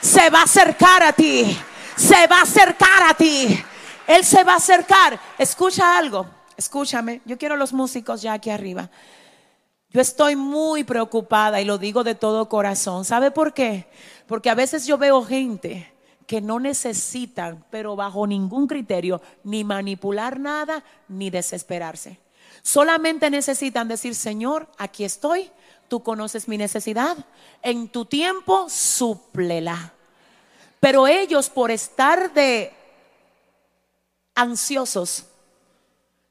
[0.00, 1.56] Se va a acercar a ti.
[1.96, 3.62] Se va a acercar a ti.
[4.06, 5.20] Él se va a acercar.
[5.38, 6.26] Escucha algo.
[6.56, 7.20] Escúchame.
[7.24, 8.90] Yo quiero los músicos ya aquí arriba.
[9.92, 13.04] Yo estoy muy preocupada y lo digo de todo corazón.
[13.04, 13.88] ¿Sabe por qué?
[14.26, 15.92] Porque a veces yo veo gente
[16.26, 22.20] que no necesitan, pero bajo ningún criterio, ni manipular nada, ni desesperarse.
[22.62, 25.50] Solamente necesitan decir, Señor, aquí estoy,
[25.90, 27.18] tú conoces mi necesidad,
[27.62, 29.92] en tu tiempo súplela.
[30.78, 32.72] Pero ellos por estar de
[34.34, 35.26] ansiosos,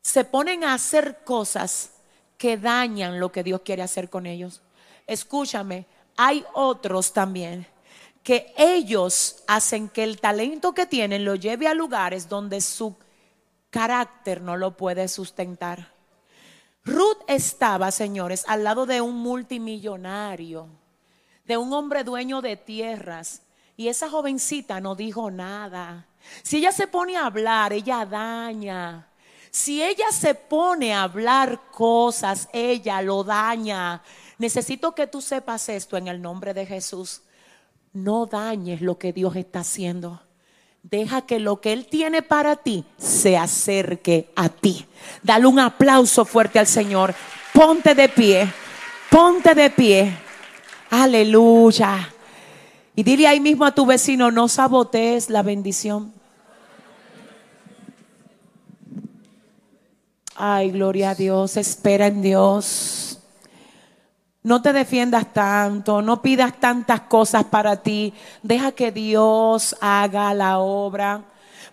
[0.01, 1.91] se ponen a hacer cosas
[2.37, 4.61] que dañan lo que Dios quiere hacer con ellos.
[5.05, 7.67] Escúchame, hay otros también
[8.23, 12.95] que ellos hacen que el talento que tienen lo lleve a lugares donde su
[13.69, 15.98] carácter no lo puede sustentar.
[16.89, 20.67] Ruth estaba, señores, al lado de un multimillonario,
[21.45, 23.43] de un hombre dueño de tierras,
[23.77, 26.07] y esa jovencita no dijo nada.
[26.43, 29.07] Si ella se pone a hablar, ella daña.
[29.51, 34.01] Si ella se pone a hablar cosas, ella lo daña.
[34.37, 37.21] Necesito que tú sepas esto en el nombre de Jesús.
[37.93, 40.21] No dañes lo que Dios está haciendo.
[40.83, 44.85] Deja que lo que Él tiene para ti se acerque a ti.
[45.21, 47.13] Dale un aplauso fuerte al Señor.
[47.53, 48.51] Ponte de pie.
[49.09, 50.17] Ponte de pie.
[50.89, 52.13] Aleluya.
[52.95, 56.13] Y dile ahí mismo a tu vecino, no sabotees la bendición.
[60.35, 63.08] Ay, gloria a Dios, espera en Dios.
[64.41, 68.13] No te defiendas tanto, no pidas tantas cosas para ti.
[68.41, 71.25] Deja que Dios haga la obra.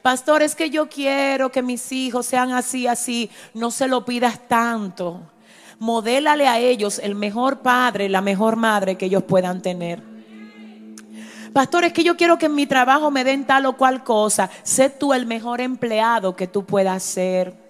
[0.03, 3.31] Pastor, es que yo quiero que mis hijos sean así, así.
[3.55, 5.23] No se lo pidas tanto.
[5.79, 10.03] Modélale a ellos el mejor padre, la mejor madre que ellos puedan tener.
[11.53, 14.51] Pastor, es que yo quiero que en mi trabajo me den tal o cual cosa.
[14.65, 17.66] Sé tú el mejor empleado que tú puedas ser.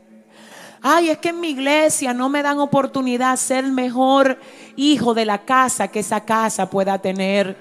[0.83, 4.39] Ay, es que en mi iglesia no me dan oportunidad de ser el mejor
[4.77, 7.57] hijo de la casa que esa casa pueda tener.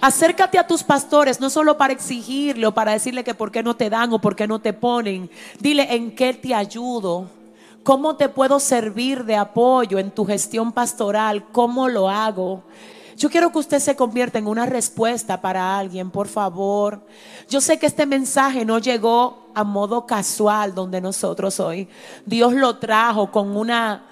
[0.00, 3.76] Acércate a tus pastores, no solo para exigirle o para decirle que por qué no
[3.76, 5.30] te dan o por qué no te ponen.
[5.58, 7.28] Dile en qué te ayudo.
[7.82, 11.46] ¿Cómo te puedo servir de apoyo en tu gestión pastoral?
[11.50, 12.62] ¿Cómo lo hago?
[13.20, 17.04] Yo quiero que usted se convierta en una respuesta para alguien, por favor.
[17.50, 21.86] Yo sé que este mensaje no llegó a modo casual donde nosotros hoy.
[22.24, 24.06] Dios lo trajo con una,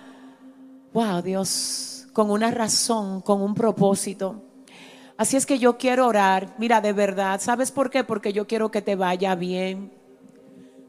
[0.92, 4.42] wow, Dios, con una razón, con un propósito.
[5.16, 6.54] Así es que yo quiero orar.
[6.58, 8.04] Mira, de verdad, ¿sabes por qué?
[8.04, 9.90] Porque yo quiero que te vaya bien.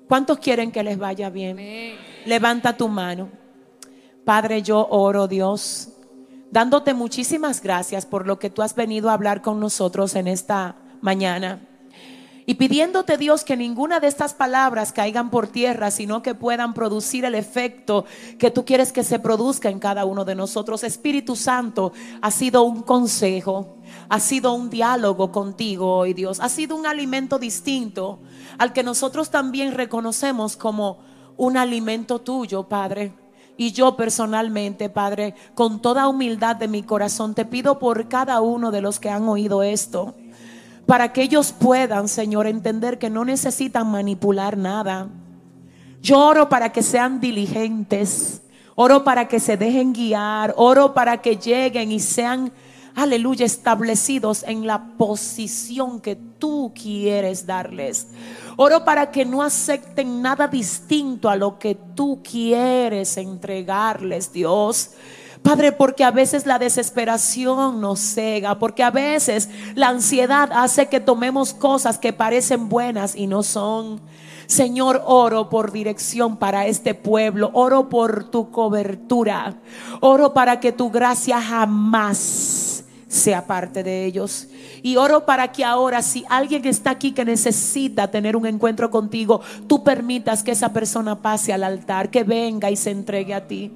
[0.09, 1.57] ¿Cuántos quieren que les vaya bien?
[2.25, 3.29] Levanta tu mano.
[4.25, 5.93] Padre, yo oro, Dios
[6.51, 10.75] dándote muchísimas gracias por lo que tú has venido a hablar con nosotros en esta
[11.01, 11.61] mañana.
[12.49, 17.23] Y pidiéndote Dios que ninguna de estas palabras caigan por tierra, sino que puedan producir
[17.23, 18.05] el efecto
[18.39, 20.83] que tú quieres que se produzca en cada uno de nosotros.
[20.83, 21.93] Espíritu Santo,
[22.23, 23.77] ha sido un consejo,
[24.09, 28.19] ha sido un diálogo contigo hoy Dios, ha sido un alimento distinto
[28.57, 31.01] al que nosotros también reconocemos como
[31.37, 33.13] un alimento tuyo, Padre.
[33.59, 38.71] Y yo personalmente, Padre, con toda humildad de mi corazón, te pido por cada uno
[38.71, 40.15] de los que han oído esto,
[40.85, 45.09] para que ellos puedan, Señor, entender que no necesitan manipular nada.
[46.01, 48.43] Yo oro para que sean diligentes,
[48.75, 52.53] oro para que se dejen guiar, oro para que lleguen y sean
[52.95, 58.07] aleluya, establecidos en la posición que tú quieres darles.
[58.57, 64.91] Oro para que no acepten nada distinto a lo que tú quieres entregarles, Dios.
[65.41, 70.99] Padre, porque a veces la desesperación nos cega, porque a veces la ansiedad hace que
[70.99, 74.01] tomemos cosas que parecen buenas y no son.
[74.49, 79.59] Señor, oro por dirección para este pueblo, oro por tu cobertura,
[80.01, 84.47] oro para que tu gracia jamás sea parte de ellos.
[84.81, 89.41] Y oro para que ahora, si alguien está aquí que necesita tener un encuentro contigo,
[89.67, 93.71] tú permitas que esa persona pase al altar, que venga y se entregue a ti.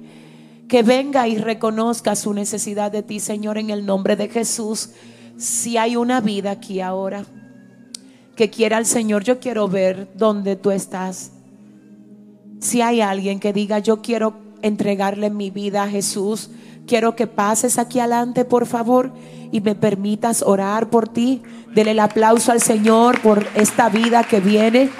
[0.66, 4.90] Que venga y reconozca su necesidad de ti, Señor, en el nombre de Jesús.
[5.36, 7.24] Si hay una vida aquí ahora
[8.36, 11.30] que quiera al Señor, yo quiero ver dónde tú estás.
[12.60, 16.50] Si hay alguien que diga, yo quiero entregarle mi vida a Jesús,
[16.86, 19.12] quiero que pases aquí adelante, por favor,
[19.52, 21.42] y me permitas orar por ti.
[21.74, 24.90] Dele el aplauso al Señor por esta vida que viene,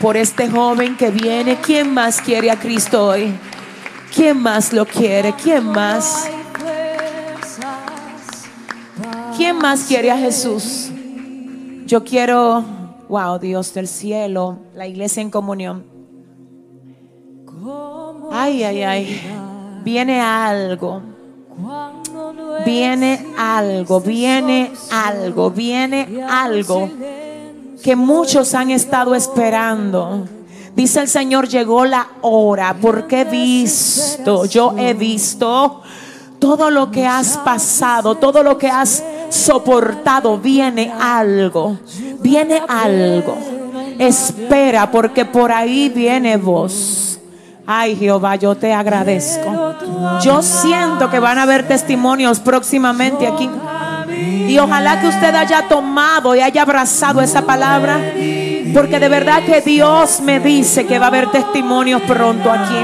[0.00, 1.58] por este joven que viene.
[1.60, 3.32] ¿Quién más quiere a Cristo hoy?
[4.14, 5.34] ¿Quién más lo quiere?
[5.34, 6.28] ¿Quién más?
[9.36, 10.90] ¿Quién más quiere a Jesús?
[11.88, 12.62] Yo quiero,
[13.08, 15.86] wow, Dios del cielo, la iglesia en comunión.
[18.30, 19.20] Ay, ay, ay.
[19.82, 21.00] Viene algo.
[22.66, 26.90] Viene algo, viene algo, viene algo
[27.82, 30.28] que muchos han estado esperando.
[30.76, 35.80] Dice el Señor, llegó la hora porque he visto, yo he visto
[36.38, 41.78] todo lo que has pasado, todo lo que has soportado, viene algo,
[42.20, 43.36] viene algo.
[43.98, 47.18] Espera porque por ahí viene vos.
[47.66, 49.74] Ay Jehová, yo te agradezco.
[50.22, 53.50] Yo siento que van a haber testimonios próximamente aquí.
[54.48, 58.00] Y ojalá que usted haya tomado y haya abrazado esa palabra.
[58.72, 62.78] Porque de verdad que Dios me dice que va a haber testimonios pronto aquí.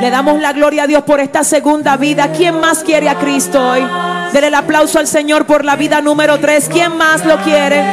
[0.00, 2.32] Le damos la gloria a Dios por esta segunda vida.
[2.36, 3.82] ¿Quién más quiere a Cristo hoy?
[4.32, 6.68] Denle el aplauso al Señor por la vida número 3.
[6.70, 7.84] ¿Quién más lo quiere?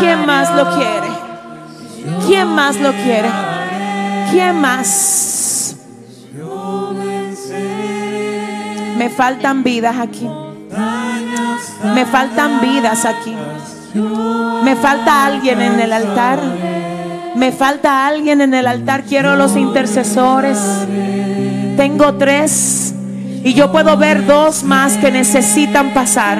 [0.00, 1.08] ¿Quién más lo quiere?
[2.26, 3.30] ¿Quién más lo quiere?
[4.30, 5.76] ¿Quién más?
[8.96, 10.28] Me faltan vidas aquí.
[11.94, 13.36] Me faltan vidas aquí.
[14.64, 16.40] Me falta alguien en el altar.
[17.36, 19.04] Me falta alguien en el altar.
[19.04, 20.58] Quiero los intercesores.
[21.76, 22.94] Tengo tres.
[23.44, 26.38] Y yo puedo ver dos más que necesitan pasar.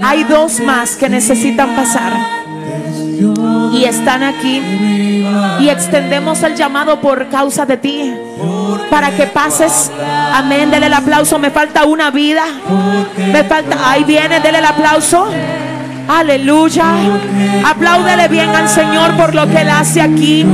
[0.00, 2.12] Hay dos más que necesitan pasar
[3.72, 4.62] y están aquí.
[5.60, 8.14] Y extendemos el llamado por causa de ti.
[8.90, 9.90] Para que pases.
[10.32, 10.70] Amén.
[10.70, 11.38] Dele el aplauso.
[11.38, 12.44] Me falta una vida.
[13.16, 13.90] Me falta.
[13.90, 14.40] Ahí viene.
[14.40, 15.26] Dele el aplauso.
[16.08, 16.84] Aleluya.
[17.64, 20.46] Apláudele bien al Señor por lo que Él hace aquí.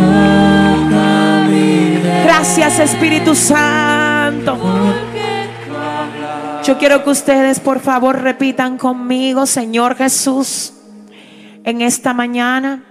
[2.23, 4.57] Gracias Espíritu Santo.
[6.65, 10.75] Yo quiero que ustedes por favor repitan conmigo, Señor Jesús
[11.65, 12.85] en esta mañana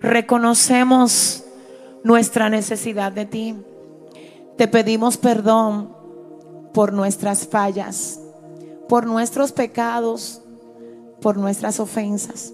[0.00, 1.44] reconocemos
[2.04, 3.56] nuestra necesidad de ti.
[4.56, 5.94] Te pedimos perdón
[6.74, 8.20] por nuestras fallas,
[8.88, 10.42] por nuestros pecados,
[11.22, 12.52] por nuestras ofensas.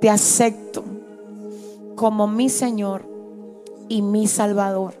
[0.00, 0.82] Te acepto
[1.94, 3.09] como mi Señor
[3.90, 4.94] y mi Salvador.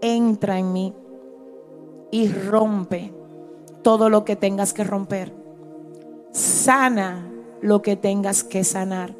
[0.00, 0.94] Entra en mí
[2.10, 3.12] y rompe
[3.82, 5.32] todo lo que tengas que romper.
[6.32, 7.30] Sana
[7.60, 9.14] lo que tengas que sanar.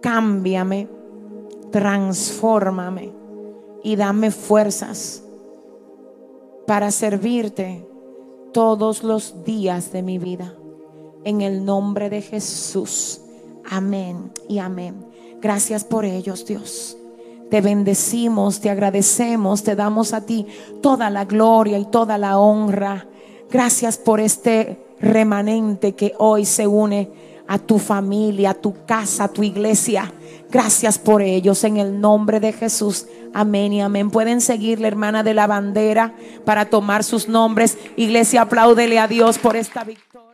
[0.00, 0.88] Cámbiame,
[1.70, 3.12] transfórmame
[3.82, 5.22] y dame fuerzas
[6.66, 7.86] para servirte
[8.52, 10.54] todos los días de mi vida.
[11.24, 13.20] En el nombre de Jesús.
[13.70, 15.06] Amén y amén.
[15.42, 16.96] Gracias por ellos, Dios.
[17.54, 20.44] Te bendecimos, te agradecemos, te damos a ti
[20.82, 23.06] toda la gloria y toda la honra.
[23.48, 27.12] Gracias por este remanente que hoy se une
[27.46, 30.12] a tu familia, a tu casa, a tu iglesia.
[30.50, 33.06] Gracias por ellos en el nombre de Jesús.
[33.32, 34.10] Amén y amén.
[34.10, 36.12] Pueden seguir la hermana de la bandera
[36.44, 37.78] para tomar sus nombres.
[37.94, 40.33] Iglesia, apláudele a Dios por esta victoria.